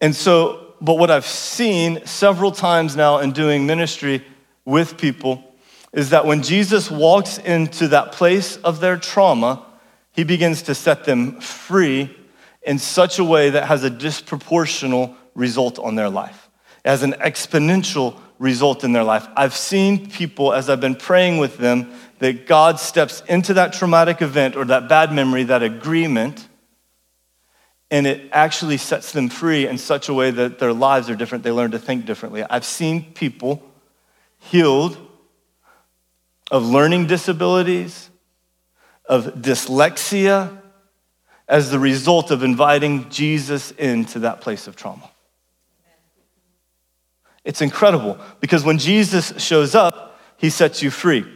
And 0.00 0.14
so, 0.14 0.74
but 0.80 0.94
what 0.94 1.10
I've 1.10 1.26
seen 1.26 2.06
several 2.06 2.52
times 2.52 2.94
now 2.94 3.18
in 3.18 3.32
doing 3.32 3.66
ministry 3.66 4.24
with 4.64 4.96
people 4.96 5.44
is 5.92 6.10
that 6.10 6.26
when 6.26 6.42
Jesus 6.42 6.90
walks 6.90 7.38
into 7.38 7.88
that 7.88 8.12
place 8.12 8.56
of 8.58 8.80
their 8.80 8.96
trauma, 8.96 9.64
he 10.18 10.24
begins 10.24 10.62
to 10.62 10.74
set 10.74 11.04
them 11.04 11.40
free 11.40 12.12
in 12.62 12.76
such 12.80 13.20
a 13.20 13.24
way 13.24 13.50
that 13.50 13.68
has 13.68 13.84
a 13.84 13.88
disproportional 13.88 15.14
result 15.36 15.78
on 15.78 15.94
their 15.94 16.10
life. 16.10 16.48
It 16.84 16.88
has 16.88 17.04
an 17.04 17.12
exponential 17.12 18.18
result 18.40 18.82
in 18.82 18.90
their 18.90 19.04
life. 19.04 19.28
I've 19.36 19.54
seen 19.54 20.10
people, 20.10 20.52
as 20.52 20.68
I've 20.68 20.80
been 20.80 20.96
praying 20.96 21.38
with 21.38 21.58
them, 21.58 21.92
that 22.18 22.48
God 22.48 22.80
steps 22.80 23.22
into 23.28 23.54
that 23.54 23.74
traumatic 23.74 24.20
event 24.20 24.56
or 24.56 24.64
that 24.64 24.88
bad 24.88 25.12
memory, 25.12 25.44
that 25.44 25.62
agreement, 25.62 26.48
and 27.88 28.04
it 28.04 28.28
actually 28.32 28.78
sets 28.78 29.12
them 29.12 29.28
free 29.28 29.68
in 29.68 29.78
such 29.78 30.08
a 30.08 30.14
way 30.14 30.32
that 30.32 30.58
their 30.58 30.72
lives 30.72 31.08
are 31.08 31.14
different. 31.14 31.44
They 31.44 31.52
learn 31.52 31.70
to 31.70 31.78
think 31.78 32.06
differently. 32.06 32.42
I've 32.42 32.64
seen 32.64 33.12
people 33.12 33.62
healed 34.40 34.96
of 36.50 36.64
learning 36.64 37.06
disabilities, 37.06 38.10
of 39.08 39.24
dyslexia, 39.34 40.56
as 41.48 41.70
the 41.70 41.78
result 41.78 42.30
of 42.30 42.42
inviting 42.42 43.08
Jesus 43.08 43.70
into 43.72 44.18
that 44.20 44.42
place 44.42 44.66
of 44.66 44.76
trauma. 44.76 45.10
It's 47.42 47.62
incredible 47.62 48.18
because 48.40 48.64
when 48.64 48.76
Jesus 48.76 49.32
shows 49.42 49.74
up, 49.74 50.20
he 50.36 50.50
sets 50.50 50.82
you 50.82 50.90
free. 50.90 51.26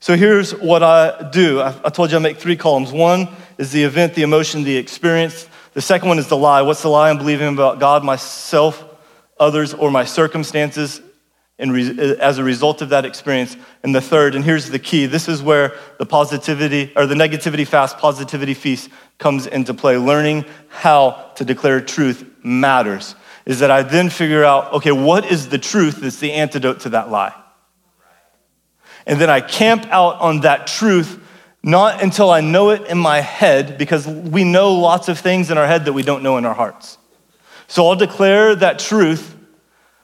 So 0.00 0.16
here's 0.16 0.54
what 0.54 0.82
I 0.82 1.28
do. 1.30 1.60
I, 1.60 1.90
told 1.90 2.10
you 2.10 2.16
I 2.16 2.20
make 2.20 2.38
three 2.38 2.56
columns. 2.56 2.92
One 2.92 3.28
is 3.58 3.70
the 3.72 3.82
event, 3.84 4.14
the 4.14 4.22
emotion, 4.22 4.64
the 4.64 4.76
experience. 4.76 5.46
The 5.74 5.82
second 5.82 6.08
one 6.08 6.18
is 6.18 6.28
the 6.28 6.36
lie. 6.36 6.62
What's 6.62 6.82
the 6.82 6.88
lie 6.88 7.10
I'm 7.10 7.18
believing 7.18 7.48
about 7.48 7.78
God, 7.78 8.04
myself, 8.04 8.82
others, 9.38 9.74
or 9.74 9.90
my 9.90 10.04
circumstances 10.04 11.02
re- 11.58 12.16
as 12.18 12.38
a 12.38 12.44
result 12.44 12.82
of 12.82 12.88
that 12.90 13.04
experience? 13.04 13.56
And 13.82 13.94
the 13.94 14.00
third, 14.00 14.34
and 14.34 14.44
here's 14.44 14.70
the 14.70 14.78
key 14.78 15.06
this 15.06 15.28
is 15.28 15.42
where 15.42 15.76
the 15.98 16.06
positivity 16.06 16.92
or 16.96 17.06
the 17.06 17.14
negativity 17.14 17.66
fast, 17.66 17.98
positivity 17.98 18.54
feast 18.54 18.90
comes 19.18 19.46
into 19.46 19.74
play. 19.74 19.96
Learning 19.96 20.44
how 20.68 21.32
to 21.34 21.44
declare 21.44 21.80
truth 21.80 22.24
matters. 22.42 23.14
Is 23.44 23.60
that 23.60 23.70
I 23.70 23.82
then 23.82 24.10
figure 24.10 24.44
out, 24.44 24.72
okay, 24.74 24.92
what 24.92 25.24
is 25.24 25.48
the 25.48 25.58
truth 25.58 26.00
that's 26.00 26.18
the 26.18 26.32
antidote 26.32 26.80
to 26.80 26.90
that 26.90 27.10
lie? 27.10 27.34
And 29.06 29.18
then 29.18 29.30
I 29.30 29.40
camp 29.40 29.86
out 29.86 30.20
on 30.20 30.40
that 30.40 30.66
truth, 30.66 31.18
not 31.62 32.02
until 32.02 32.30
I 32.30 32.42
know 32.42 32.70
it 32.70 32.86
in 32.88 32.98
my 32.98 33.20
head, 33.20 33.78
because 33.78 34.06
we 34.06 34.44
know 34.44 34.74
lots 34.74 35.08
of 35.08 35.18
things 35.18 35.50
in 35.50 35.56
our 35.56 35.66
head 35.66 35.86
that 35.86 35.94
we 35.94 36.02
don't 36.02 36.22
know 36.22 36.36
in 36.36 36.44
our 36.44 36.52
hearts. 36.52 36.98
So 37.68 37.86
I'll 37.86 37.96
declare 37.96 38.54
that 38.54 38.78
truth 38.78 39.34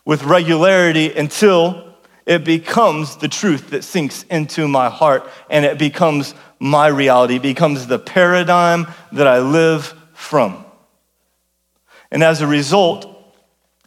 with 0.04 0.22
regularity 0.24 1.12
until 1.12 1.94
it 2.26 2.44
becomes 2.44 3.16
the 3.16 3.28
truth 3.28 3.70
that 3.70 3.84
sinks 3.84 4.24
into 4.24 4.66
my 4.66 4.88
heart 4.88 5.28
and 5.50 5.64
it 5.64 5.78
becomes 5.78 6.34
my 6.58 6.86
reality, 6.86 7.36
it 7.36 7.42
becomes 7.42 7.86
the 7.86 7.98
paradigm 7.98 8.86
that 9.12 9.26
I 9.26 9.40
live 9.40 9.94
from. 10.14 10.64
And 12.10 12.22
as 12.22 12.40
a 12.40 12.46
result, 12.46 13.10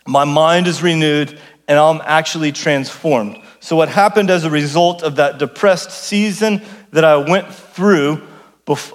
my 0.06 0.24
mind 0.24 0.68
is 0.68 0.84
renewed 0.84 1.40
and 1.68 1.80
I'm 1.80 2.02
actually 2.06 2.52
transformed. 2.52 3.42
So, 3.60 3.76
what 3.76 3.90
happened 3.90 4.30
as 4.30 4.44
a 4.44 4.50
result 4.50 5.04
of 5.04 5.16
that 5.16 5.40
depressed 5.40 5.92
season 5.92 6.62
that 6.92 7.04
I 7.04 7.18
went 7.18 7.54
through, 7.54 8.26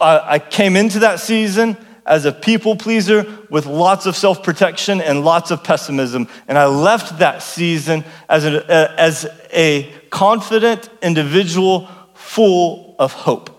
I 0.01 0.39
came 0.39 0.77
into 0.77 1.01
that 1.01 1.21
season 1.21 1.77
as 2.05 2.25
a 2.25 2.33
people 2.33 2.77
pleaser 2.77 3.27
with 3.49 3.67
lots 3.67 4.07
of 4.07 4.17
self 4.17 4.43
protection 4.43 5.01
and 5.01 5.25
lots 5.25 5.51
of 5.51 5.63
pessimism. 5.63 6.29
And 6.49 6.59
I 6.59 6.67
left 6.67 7.19
that 7.19 7.43
season 7.43 8.05
as 8.29 8.45
a, 8.45 9.01
as 9.01 9.27
a 9.53 9.91
confident 10.11 10.89
individual 11.01 11.89
full 12.15 12.97
of 12.99 13.13
hope. 13.13 13.51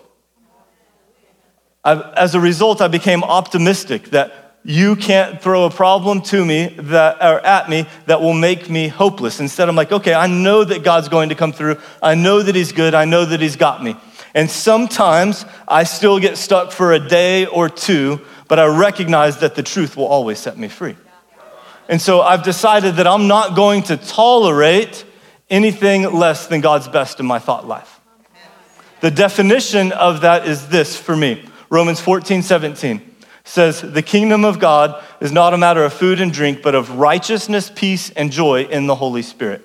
I, 1.84 2.12
as 2.12 2.34
a 2.34 2.40
result, 2.40 2.80
I 2.80 2.88
became 2.88 3.22
optimistic 3.22 4.10
that 4.10 4.44
you 4.64 4.96
can't 4.96 5.42
throw 5.42 5.66
a 5.66 5.70
problem 5.70 6.22
to 6.22 6.42
me 6.42 6.68
that, 6.78 7.18
or 7.20 7.44
at 7.44 7.68
me 7.68 7.86
that 8.06 8.22
will 8.22 8.32
make 8.32 8.70
me 8.70 8.88
hopeless. 8.88 9.38
Instead, 9.38 9.68
I'm 9.68 9.76
like, 9.76 9.92
okay, 9.92 10.14
I 10.14 10.26
know 10.26 10.64
that 10.64 10.82
God's 10.82 11.10
going 11.10 11.28
to 11.28 11.34
come 11.34 11.52
through. 11.52 11.78
I 12.02 12.14
know 12.14 12.40
that 12.40 12.54
He's 12.54 12.72
good. 12.72 12.94
I 12.94 13.04
know 13.04 13.26
that 13.26 13.40
He's 13.40 13.56
got 13.56 13.84
me. 13.84 13.94
And 14.34 14.50
sometimes 14.50 15.44
I 15.68 15.84
still 15.84 16.18
get 16.18 16.38
stuck 16.38 16.72
for 16.72 16.92
a 16.92 16.98
day 16.98 17.46
or 17.46 17.68
two, 17.68 18.20
but 18.48 18.58
I 18.58 18.66
recognize 18.66 19.38
that 19.38 19.54
the 19.54 19.62
truth 19.62 19.96
will 19.96 20.06
always 20.06 20.38
set 20.38 20.58
me 20.58 20.68
free. 20.68 20.96
And 21.88 22.00
so 22.00 22.22
I've 22.22 22.42
decided 22.42 22.96
that 22.96 23.06
I'm 23.06 23.26
not 23.26 23.54
going 23.54 23.82
to 23.84 23.96
tolerate 23.96 25.04
anything 25.50 26.02
less 26.12 26.46
than 26.46 26.60
God's 26.60 26.88
best 26.88 27.20
in 27.20 27.26
my 27.26 27.38
thought 27.38 27.66
life. 27.66 28.00
The 29.00 29.10
definition 29.10 29.92
of 29.92 30.22
that 30.22 30.46
is 30.46 30.68
this 30.68 30.96
for 30.96 31.14
me 31.16 31.44
Romans 31.68 32.00
14, 32.00 32.42
17 32.42 33.14
says, 33.44 33.82
The 33.82 34.02
kingdom 34.02 34.44
of 34.44 34.58
God 34.58 35.02
is 35.20 35.32
not 35.32 35.52
a 35.52 35.58
matter 35.58 35.84
of 35.84 35.92
food 35.92 36.20
and 36.20 36.32
drink, 36.32 36.62
but 36.62 36.74
of 36.74 36.96
righteousness, 36.96 37.70
peace, 37.74 38.10
and 38.10 38.32
joy 38.32 38.62
in 38.64 38.86
the 38.86 38.94
Holy 38.94 39.22
Spirit. 39.22 39.62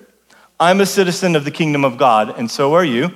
I'm 0.58 0.80
a 0.80 0.86
citizen 0.86 1.36
of 1.36 1.44
the 1.44 1.50
kingdom 1.50 1.84
of 1.84 1.96
God, 1.96 2.38
and 2.38 2.50
so 2.50 2.74
are 2.74 2.84
you, 2.84 3.12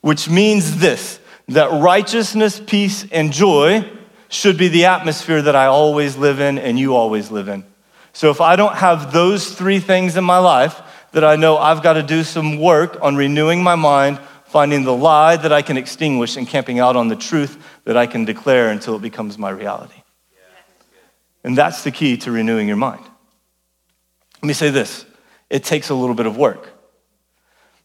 which 0.00 0.28
means 0.28 0.78
this 0.78 1.20
that 1.48 1.70
righteousness, 1.82 2.60
peace, 2.64 3.06
and 3.10 3.32
joy 3.32 3.90
should 4.28 4.56
be 4.56 4.68
the 4.68 4.86
atmosphere 4.86 5.42
that 5.42 5.56
I 5.56 5.66
always 5.66 6.16
live 6.16 6.40
in 6.40 6.58
and 6.58 6.78
you 6.78 6.94
always 6.94 7.30
live 7.30 7.48
in. 7.48 7.64
So 8.12 8.30
if 8.30 8.40
I 8.40 8.56
don't 8.56 8.74
have 8.74 9.12
those 9.12 9.54
three 9.54 9.80
things 9.80 10.16
in 10.16 10.24
my 10.24 10.38
life, 10.38 10.82
that 11.12 11.24
I 11.24 11.36
know 11.36 11.56
I've 11.56 11.82
got 11.82 11.94
to 11.94 12.02
do 12.02 12.22
some 12.22 12.58
work 12.58 12.98
on 13.00 13.16
renewing 13.16 13.62
my 13.62 13.74
mind, 13.74 14.18
finding 14.44 14.84
the 14.84 14.94
lie 14.94 15.36
that 15.36 15.52
I 15.52 15.62
can 15.62 15.76
extinguish, 15.76 16.36
and 16.36 16.46
camping 16.46 16.78
out 16.78 16.96
on 16.96 17.08
the 17.08 17.16
truth 17.16 17.62
that 17.84 17.96
I 17.96 18.06
can 18.06 18.24
declare 18.24 18.70
until 18.70 18.96
it 18.96 19.02
becomes 19.02 19.38
my 19.38 19.50
reality. 19.50 20.02
And 21.44 21.56
that's 21.56 21.84
the 21.84 21.90
key 21.90 22.16
to 22.18 22.32
renewing 22.32 22.68
your 22.68 22.76
mind. 22.76 23.04
Let 24.42 24.46
me 24.46 24.52
say 24.52 24.70
this 24.70 25.06
it 25.50 25.64
takes 25.64 25.88
a 25.88 25.94
little 25.94 26.14
bit 26.14 26.26
of 26.26 26.36
work. 26.36 26.70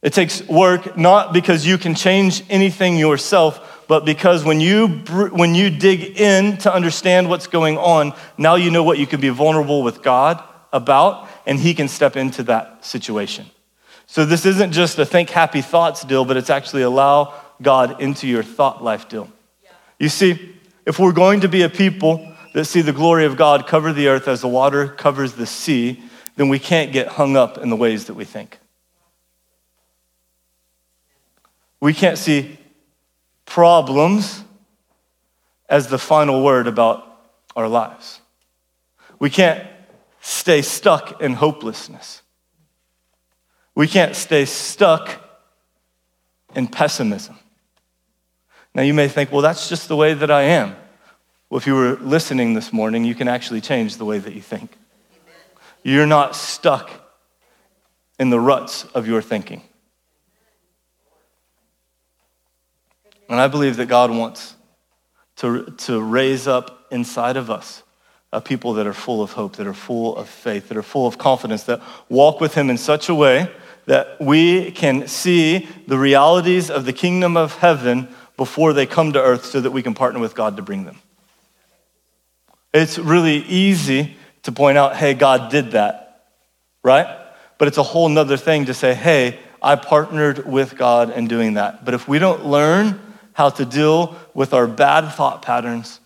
It 0.01 0.11
takes 0.11 0.45
work 0.49 0.97
not 0.97 1.31
because 1.31 1.65
you 1.65 1.77
can 1.77 1.95
change 1.95 2.43
anything 2.49 2.97
yourself, 2.97 3.72
but 3.93 4.05
because 4.05 4.43
when 4.43 4.59
you, 4.59 4.87
when 4.87 5.53
you 5.53 5.69
dig 5.69 6.19
in 6.19 6.57
to 6.57 6.73
understand 6.73 7.29
what's 7.29 7.45
going 7.45 7.77
on, 7.77 8.13
now 8.39 8.55
you 8.55 8.71
know 8.71 8.83
what 8.83 8.97
you 8.97 9.05
can 9.05 9.21
be 9.21 9.29
vulnerable 9.29 9.83
with 9.83 10.01
God 10.01 10.43
about, 10.71 11.29
and 11.45 11.59
He 11.59 11.75
can 11.75 11.87
step 11.87 12.17
into 12.17 12.41
that 12.45 12.83
situation. 12.83 13.45
So 14.07 14.25
this 14.25 14.47
isn't 14.47 14.71
just 14.71 14.97
a 14.97 15.05
think 15.05 15.29
happy 15.29 15.61
thoughts 15.61 16.03
deal, 16.03 16.25
but 16.25 16.37
it's 16.37 16.49
actually 16.49 16.81
allow 16.81 17.35
God 17.61 18.01
into 18.01 18.25
your 18.25 18.41
thought 18.41 18.83
life 18.83 19.07
deal. 19.09 19.29
You 19.99 20.09
see, 20.09 20.55
if 20.87 20.97
we're 20.97 21.11
going 21.11 21.41
to 21.41 21.47
be 21.47 21.61
a 21.61 21.69
people 21.69 22.33
that 22.55 22.65
see 22.65 22.81
the 22.81 22.93
glory 22.93 23.25
of 23.25 23.37
God 23.37 23.67
cover 23.67 23.93
the 23.93 24.07
earth 24.07 24.27
as 24.27 24.41
the 24.41 24.47
water 24.47 24.87
covers 24.87 25.33
the 25.33 25.45
sea, 25.45 26.01
then 26.35 26.49
we 26.49 26.57
can't 26.57 26.91
get 26.91 27.09
hung 27.09 27.37
up 27.37 27.59
in 27.59 27.69
the 27.69 27.75
ways 27.75 28.05
that 28.05 28.15
we 28.15 28.25
think. 28.25 28.57
We 31.79 31.93
can't 31.93 32.17
see 32.17 32.57
problems 33.45 34.43
as 35.69 35.87
the 35.87 35.97
final 35.97 36.43
word 36.43 36.67
about 36.67 37.07
our 37.55 37.67
lives. 37.67 38.19
We 39.19 39.29
can't 39.29 39.65
stay 40.21 40.61
stuck 40.61 41.21
in 41.21 41.33
hopelessness. 41.33 42.21
We 43.75 43.87
can't 43.87 44.15
stay 44.15 44.45
stuck 44.45 45.19
in 46.55 46.67
pessimism. 46.67 47.37
Now, 48.75 48.83
you 48.83 48.93
may 48.93 49.07
think, 49.07 49.31
well, 49.31 49.41
that's 49.41 49.69
just 49.69 49.87
the 49.87 49.95
way 49.95 50.13
that 50.13 50.31
I 50.31 50.43
am. 50.43 50.75
Well, 51.49 51.57
if 51.57 51.67
you 51.67 51.75
were 51.75 51.95
listening 51.97 52.53
this 52.53 52.73
morning, 52.73 53.05
you 53.05 53.15
can 53.15 53.27
actually 53.27 53.61
change 53.61 53.97
the 53.97 54.05
way 54.05 54.19
that 54.19 54.33
you 54.33 54.41
think. 54.41 54.75
You're 55.83 56.07
not 56.07 56.35
stuck 56.35 56.89
in 58.19 58.29
the 58.29 58.39
ruts 58.39 58.85
of 58.85 59.07
your 59.07 59.21
thinking. 59.21 59.61
And 63.29 63.39
I 63.39 63.47
believe 63.47 63.77
that 63.77 63.87
God 63.87 64.11
wants 64.11 64.55
to, 65.37 65.65
to 65.65 66.01
raise 66.01 66.47
up 66.47 66.87
inside 66.91 67.37
of 67.37 67.49
us 67.49 67.83
a 68.31 68.41
people 68.41 68.73
that 68.73 68.87
are 68.87 68.93
full 68.93 69.21
of 69.21 69.33
hope, 69.33 69.57
that 69.57 69.67
are 69.67 69.73
full 69.73 70.15
of 70.17 70.27
faith, 70.27 70.69
that 70.69 70.77
are 70.77 70.83
full 70.83 71.05
of 71.05 71.17
confidence, 71.17 71.63
that 71.63 71.81
walk 72.09 72.41
with 72.41 72.55
Him 72.55 72.69
in 72.69 72.77
such 72.77 73.09
a 73.09 73.15
way 73.15 73.49
that 73.85 74.19
we 74.19 74.71
can 74.71 75.07
see 75.07 75.67
the 75.87 75.97
realities 75.97 76.69
of 76.69 76.85
the 76.85 76.93
kingdom 76.93 77.37
of 77.37 77.57
heaven 77.57 78.07
before 78.37 78.73
they 78.73 78.85
come 78.85 79.13
to 79.13 79.21
earth 79.21 79.45
so 79.45 79.61
that 79.61 79.71
we 79.71 79.83
can 79.83 79.93
partner 79.93 80.19
with 80.19 80.35
God 80.35 80.55
to 80.57 80.63
bring 80.63 80.85
them. 80.85 80.97
It's 82.73 82.97
really 82.97 83.37
easy 83.37 84.15
to 84.43 84.51
point 84.51 84.77
out, 84.77 84.95
hey, 84.95 85.13
God 85.13 85.51
did 85.51 85.71
that, 85.71 86.25
right? 86.81 87.07
But 87.57 87.67
it's 87.67 87.77
a 87.77 87.83
whole 87.83 88.09
nother 88.09 88.37
thing 88.37 88.65
to 88.65 88.73
say, 88.73 88.93
hey, 88.93 89.39
I 89.61 89.75
partnered 89.75 90.45
with 90.47 90.75
God 90.75 91.11
in 91.11 91.27
doing 91.27 91.53
that. 91.53 91.85
But 91.85 91.93
if 91.93 92.07
we 92.07 92.19
don't 92.19 92.45
learn 92.45 92.99
how 93.33 93.49
to 93.49 93.65
deal 93.65 94.15
with 94.33 94.53
our 94.53 94.67
bad 94.67 95.09
thought 95.09 95.41
patterns, 95.41 95.99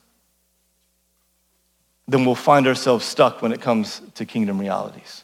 then 2.07 2.25
we'll 2.25 2.35
find 2.35 2.67
ourselves 2.67 3.05
stuck 3.05 3.41
when 3.41 3.51
it 3.51 3.61
comes 3.61 4.01
to 4.15 4.25
kingdom 4.25 4.59
realities. 4.59 5.23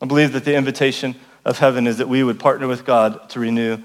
I 0.00 0.06
believe 0.06 0.32
that 0.32 0.44
the 0.44 0.54
invitation 0.54 1.14
of 1.44 1.58
heaven 1.58 1.86
is 1.86 1.98
that 1.98 2.08
we 2.08 2.24
would 2.24 2.40
partner 2.40 2.66
with 2.66 2.84
God 2.84 3.30
to 3.30 3.40
renew 3.40 3.78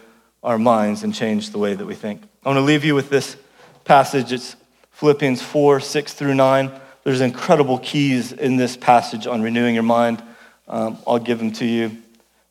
our 0.44 0.58
minds 0.58 1.04
and 1.04 1.14
change 1.14 1.52
the 1.52 1.60
way 1.60 1.76
that 1.76 1.86
we 1.86 1.94
think. 1.94 2.24
I 2.44 2.50
want 2.50 2.58
to 2.58 2.62
leave 2.62 2.84
you 2.84 2.96
with 2.96 3.10
this 3.10 3.38
passage. 3.84 4.32
It's 4.32 4.56
Philippians 4.92 5.42
4 5.42 5.80
6 5.80 6.14
through 6.14 6.34
9. 6.34 6.72
There's 7.04 7.22
incredible 7.22 7.78
keys 7.78 8.32
in 8.32 8.58
this 8.58 8.76
passage 8.76 9.28
on 9.28 9.42
renewing 9.42 9.76
your 9.76 9.84
mind. 9.84 10.24
Um, 10.68 10.98
I'll 11.06 11.20
give 11.20 11.38
them 11.38 11.52
to 11.54 11.66
you 11.66 11.96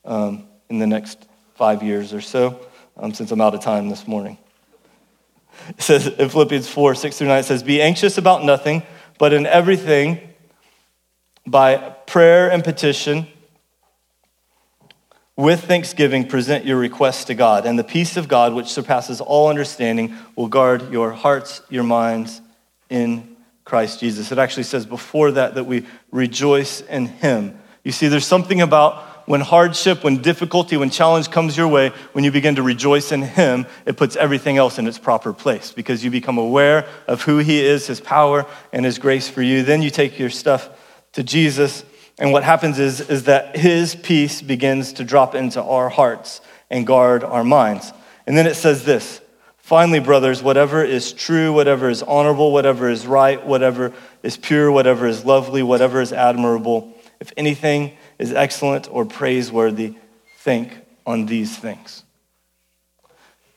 um, 0.05 0.45
in 0.69 0.79
the 0.79 0.87
next 0.87 1.27
five 1.57 1.83
years 1.83 2.15
or 2.15 2.21
so 2.21 2.66
um, 2.97 3.13
since 3.13 3.31
I'm 3.31 3.41
out 3.41 3.55
of 3.55 3.61
time 3.61 3.89
this 3.89 4.07
morning. 4.07 4.39
It 5.71 5.83
says 5.83 6.07
in 6.07 6.29
Philippians 6.29 6.69
4 6.69 6.95
6 6.95 7.19
through 7.19 7.29
9, 7.29 7.39
it 7.39 7.43
says, 7.45 7.63
Be 7.63 7.81
anxious 7.81 8.19
about 8.19 8.45
nothing, 8.45 8.83
but 9.19 9.33
in 9.33 9.47
everything, 9.47 10.21
by 11.47 11.77
prayer 11.77 12.51
and 12.51 12.63
petition, 12.63 13.27
with 15.37 15.65
thanksgiving, 15.65 16.27
present 16.27 16.65
your 16.65 16.79
requests 16.79 17.25
to 17.27 17.35
God, 17.35 17.67
and 17.67 17.79
the 17.79 17.85
peace 17.85 18.17
of 18.17 18.27
God, 18.27 18.55
which 18.55 18.69
surpasses 18.69 19.21
all 19.21 19.49
understanding, 19.49 20.15
will 20.35 20.49
guard 20.49 20.91
your 20.91 21.13
hearts, 21.13 21.61
your 21.69 21.85
minds 21.85 22.41
in 22.89 23.37
Christ 23.65 24.01
Jesus. 24.01 24.33
It 24.33 24.39
actually 24.39 24.63
says 24.63 24.87
before 24.87 25.33
that 25.33 25.57
that 25.57 25.65
we 25.65 25.87
rejoice 26.11 26.81
in 26.81 27.07
Him. 27.07 27.59
You 27.85 27.93
see, 27.93 28.09
there's 28.09 28.27
something 28.27 28.63
about 28.63 29.16
when 29.27 29.41
hardship, 29.41 30.03
when 30.03 30.23
difficulty, 30.23 30.77
when 30.77 30.89
challenge 30.89 31.31
comes 31.31 31.57
your 31.57 31.69
way, 31.69 31.91
when 32.13 32.25
you 32.25 32.31
begin 32.31 32.55
to 32.55 32.63
rejoice 32.63 33.13
in 33.13 33.23
Him, 33.23 33.67
it 33.85 33.97
puts 33.97 34.17
everything 34.17 34.57
else 34.57 34.79
in 34.79 34.87
its 34.87 34.99
proper 34.99 35.33
place 35.33 35.73
because 35.73 36.03
you 36.03 36.11
become 36.11 36.39
aware 36.39 36.87
of 37.07 37.23
who 37.23 37.39
He 37.39 37.61
is, 37.61 37.87
His 37.87 38.01
power, 38.01 38.47
and 38.73 38.85
His 38.85 38.99
grace 38.99 39.29
for 39.29 39.43
you. 39.43 39.63
Then 39.63 39.83
you 39.83 39.91
take 39.91 40.19
your 40.19 40.31
stuff 40.31 40.71
to 41.13 41.23
Jesus, 41.23 41.85
and 42.19 42.33
what 42.33 42.45
happens 42.45 42.79
is, 42.79 43.01
is 43.01 43.25
that 43.25 43.57
His 43.57 43.95
peace 43.95 44.41
begins 44.41 44.95
to 44.95 45.05
drop 45.05 45.35
into 45.35 45.63
our 45.63 45.89
hearts 45.89 46.41
and 46.71 46.87
guard 46.87 47.23
our 47.25 47.45
minds. 47.45 47.93
And 48.27 48.37
then 48.37 48.47
it 48.47 48.55
says 48.55 48.85
this 48.85 49.21
Finally, 49.57 49.99
brothers, 49.99 50.45
whatever 50.45 50.85
is 50.85 51.13
true, 51.13 51.53
whatever 51.53 51.91
is 51.91 52.01
honorable, 52.05 52.53
whatever 52.53 52.89
is 52.89 53.05
right, 53.05 53.45
whatever 53.45 53.93
is 54.23 54.37
pure, 54.37 54.71
whatever 54.71 55.09
is 55.09 55.25
lovely, 55.25 55.61
whatever 55.61 56.01
is 56.01 56.13
admirable, 56.13 56.97
if 57.19 57.33
anything 57.37 57.91
is 58.19 58.33
excellent 58.33 58.89
or 58.91 59.05
praiseworthy, 59.05 59.95
think 60.39 60.73
on 61.07 61.27
these 61.27 61.57
things. 61.57 62.03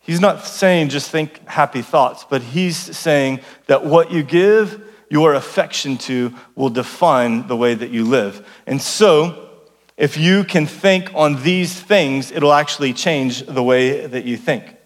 He's 0.02 0.20
not 0.20 0.46
saying 0.46 0.90
just 0.90 1.12
think 1.12 1.48
happy 1.48 1.82
thoughts, 1.82 2.26
but 2.28 2.42
he's 2.42 2.78
saying 2.78 3.42
that 3.68 3.86
what 3.86 4.12
you 4.12 4.24
give 4.24 4.82
your 5.10 5.34
affection 5.34 5.98
to 5.98 6.34
will 6.56 6.70
define 6.70 7.48
the 7.48 7.56
way 7.56 7.74
that 7.74 7.90
you 7.90 8.06
live. 8.06 8.48
And 8.66 8.82
so, 8.82 9.50
if 9.98 10.18
you 10.18 10.44
can 10.44 10.66
think 10.66 11.12
on 11.14 11.44
these 11.44 11.80
things, 11.80 12.32
it'll 12.32 12.54
actually 12.54 12.94
change 12.94 13.46
the 13.46 13.62
way 13.62 14.06
that 14.06 14.24
you 14.26 14.38
think. 14.38 14.78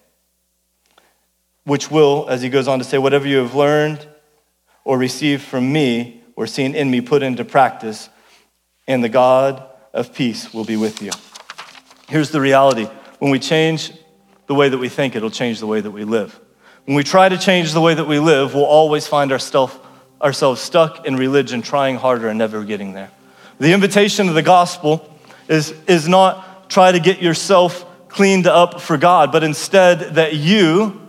Which 1.65 1.91
will, 1.91 2.25
as 2.29 2.41
he 2.41 2.49
goes 2.49 2.67
on 2.67 2.79
to 2.79 2.85
say, 2.85 2.97
whatever 2.97 3.27
you 3.27 3.37
have 3.37 3.53
learned 3.53 4.05
or 4.83 4.97
received 4.97 5.43
from 5.43 5.71
me 5.71 6.21
or 6.35 6.47
seen 6.47 6.73
in 6.73 6.89
me, 6.89 6.99
put 6.99 7.21
into 7.21 7.45
practice, 7.45 8.09
and 8.87 9.03
the 9.03 9.09
God 9.09 9.63
of 9.93 10.13
peace 10.13 10.53
will 10.53 10.65
be 10.65 10.77
with 10.77 11.01
you. 11.01 11.11
Here's 12.07 12.31
the 12.31 12.41
reality 12.41 12.85
when 13.19 13.31
we 13.31 13.39
change 13.39 13.91
the 14.47 14.55
way 14.55 14.69
that 14.69 14.77
we 14.77 14.89
think, 14.89 15.15
it'll 15.15 15.29
change 15.29 15.59
the 15.59 15.67
way 15.67 15.79
that 15.79 15.91
we 15.91 16.03
live. 16.03 16.39
When 16.85 16.95
we 16.95 17.03
try 17.03 17.29
to 17.29 17.37
change 17.37 17.71
the 17.71 17.79
way 17.79 17.93
that 17.93 18.05
we 18.05 18.19
live, 18.19 18.53
we'll 18.53 18.65
always 18.65 19.07
find 19.07 19.31
ourselves, 19.31 20.59
stuck 20.59 21.05
in 21.05 21.15
religion, 21.15 21.61
trying 21.61 21.95
harder 21.95 22.27
and 22.27 22.37
never 22.37 22.63
getting 22.63 22.93
there. 22.93 23.09
The 23.59 23.71
invitation 23.71 24.27
of 24.27 24.35
the 24.35 24.41
gospel 24.41 25.09
is, 25.47 25.73
is 25.87 26.09
not 26.09 26.69
try 26.69 26.91
to 26.91 26.99
get 26.99 27.21
yourself 27.21 27.85
cleaned 28.09 28.47
up 28.47 28.81
for 28.81 28.97
God, 28.97 29.31
but 29.31 29.43
instead 29.43 30.15
that 30.15 30.35
you 30.35 31.01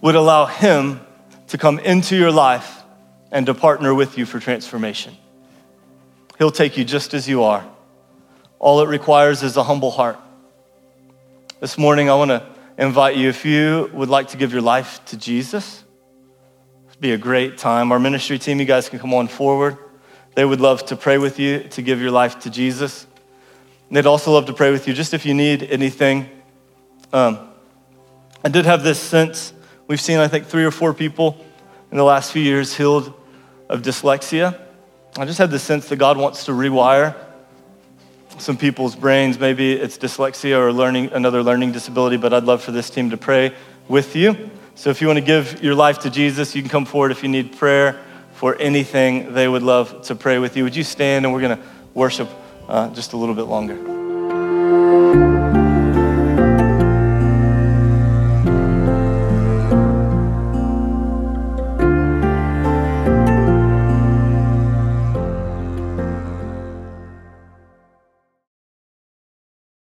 would 0.00 0.16
allow 0.16 0.46
Him 0.46 1.00
to 1.48 1.58
come 1.58 1.78
into 1.78 2.16
your 2.16 2.32
life 2.32 2.82
and 3.30 3.46
to 3.46 3.54
partner 3.54 3.94
with 3.94 4.18
you 4.18 4.26
for 4.26 4.40
transformation. 4.40 5.16
He'll 6.38 6.50
take 6.50 6.76
you 6.76 6.84
just 6.84 7.14
as 7.14 7.28
you 7.28 7.42
are. 7.42 7.66
All 8.58 8.80
it 8.80 8.88
requires 8.88 9.42
is 9.42 9.56
a 9.56 9.62
humble 9.62 9.90
heart. 9.90 10.18
This 11.60 11.78
morning, 11.78 12.10
I 12.10 12.14
want 12.14 12.30
to 12.30 12.46
invite 12.76 13.16
you, 13.16 13.28
if 13.28 13.44
you 13.44 13.90
would 13.94 14.10
like 14.10 14.28
to 14.28 14.36
give 14.36 14.52
your 14.52 14.60
life 14.60 15.02
to 15.06 15.16
Jesus, 15.16 15.82
it'd 16.88 17.00
be 17.00 17.12
a 17.12 17.18
great 17.18 17.56
time. 17.56 17.90
Our 17.90 17.98
ministry 17.98 18.38
team, 18.38 18.60
you 18.60 18.66
guys 18.66 18.88
can 18.88 18.98
come 18.98 19.14
on 19.14 19.28
forward. 19.28 19.78
they 20.34 20.44
would 20.44 20.60
love 20.60 20.84
to 20.86 20.96
pray 20.96 21.16
with 21.16 21.38
you 21.38 21.60
to 21.60 21.80
give 21.80 22.00
your 22.00 22.10
life 22.10 22.40
to 22.40 22.50
Jesus. 22.50 23.06
And 23.88 23.96
they'd 23.96 24.06
also 24.06 24.32
love 24.32 24.44
to 24.46 24.52
pray 24.52 24.70
with 24.70 24.86
you 24.86 24.92
just 24.92 25.14
if 25.14 25.24
you 25.24 25.32
need 25.32 25.62
anything. 25.62 26.28
Um, 27.12 27.48
I 28.44 28.50
did 28.50 28.66
have 28.66 28.82
this 28.82 29.00
sense. 29.00 29.54
We've 29.86 30.00
seen, 30.00 30.18
I 30.18 30.28
think, 30.28 30.46
three 30.46 30.64
or 30.64 30.70
four 30.70 30.92
people 30.92 31.42
in 31.90 31.96
the 31.96 32.04
last 32.04 32.32
few 32.32 32.42
years 32.42 32.76
healed 32.76 33.14
of 33.70 33.80
dyslexia. 33.80 34.65
I 35.18 35.24
just 35.24 35.38
had 35.38 35.50
the 35.50 35.58
sense 35.58 35.88
that 35.88 35.96
God 35.96 36.18
wants 36.18 36.44
to 36.44 36.52
rewire 36.52 37.14
some 38.38 38.58
people's 38.58 38.94
brains. 38.94 39.38
Maybe 39.38 39.72
it's 39.72 39.96
dyslexia 39.96 40.58
or 40.58 40.72
learning 40.72 41.12
another 41.12 41.42
learning 41.42 41.72
disability, 41.72 42.18
but 42.18 42.34
I'd 42.34 42.44
love 42.44 42.62
for 42.62 42.70
this 42.70 42.90
team 42.90 43.08
to 43.10 43.16
pray 43.16 43.54
with 43.88 44.14
you. 44.14 44.50
So 44.74 44.90
if 44.90 45.00
you 45.00 45.06
want 45.06 45.18
to 45.18 45.24
give 45.24 45.62
your 45.62 45.74
life 45.74 46.00
to 46.00 46.10
Jesus, 46.10 46.54
you 46.54 46.60
can 46.60 46.68
come 46.68 46.84
forward 46.84 47.12
if 47.12 47.22
you 47.22 47.30
need 47.30 47.56
prayer 47.56 47.98
for 48.34 48.56
anything. 48.56 49.32
They 49.32 49.48
would 49.48 49.62
love 49.62 50.02
to 50.02 50.14
pray 50.14 50.38
with 50.38 50.54
you. 50.54 50.64
Would 50.64 50.76
you 50.76 50.84
stand 50.84 51.24
and 51.24 51.32
we're 51.32 51.40
going 51.40 51.56
to 51.56 51.64
worship 51.94 52.28
uh, 52.68 52.90
just 52.90 53.14
a 53.14 53.16
little 53.16 53.34
bit 53.34 53.44
longer? 53.44 53.95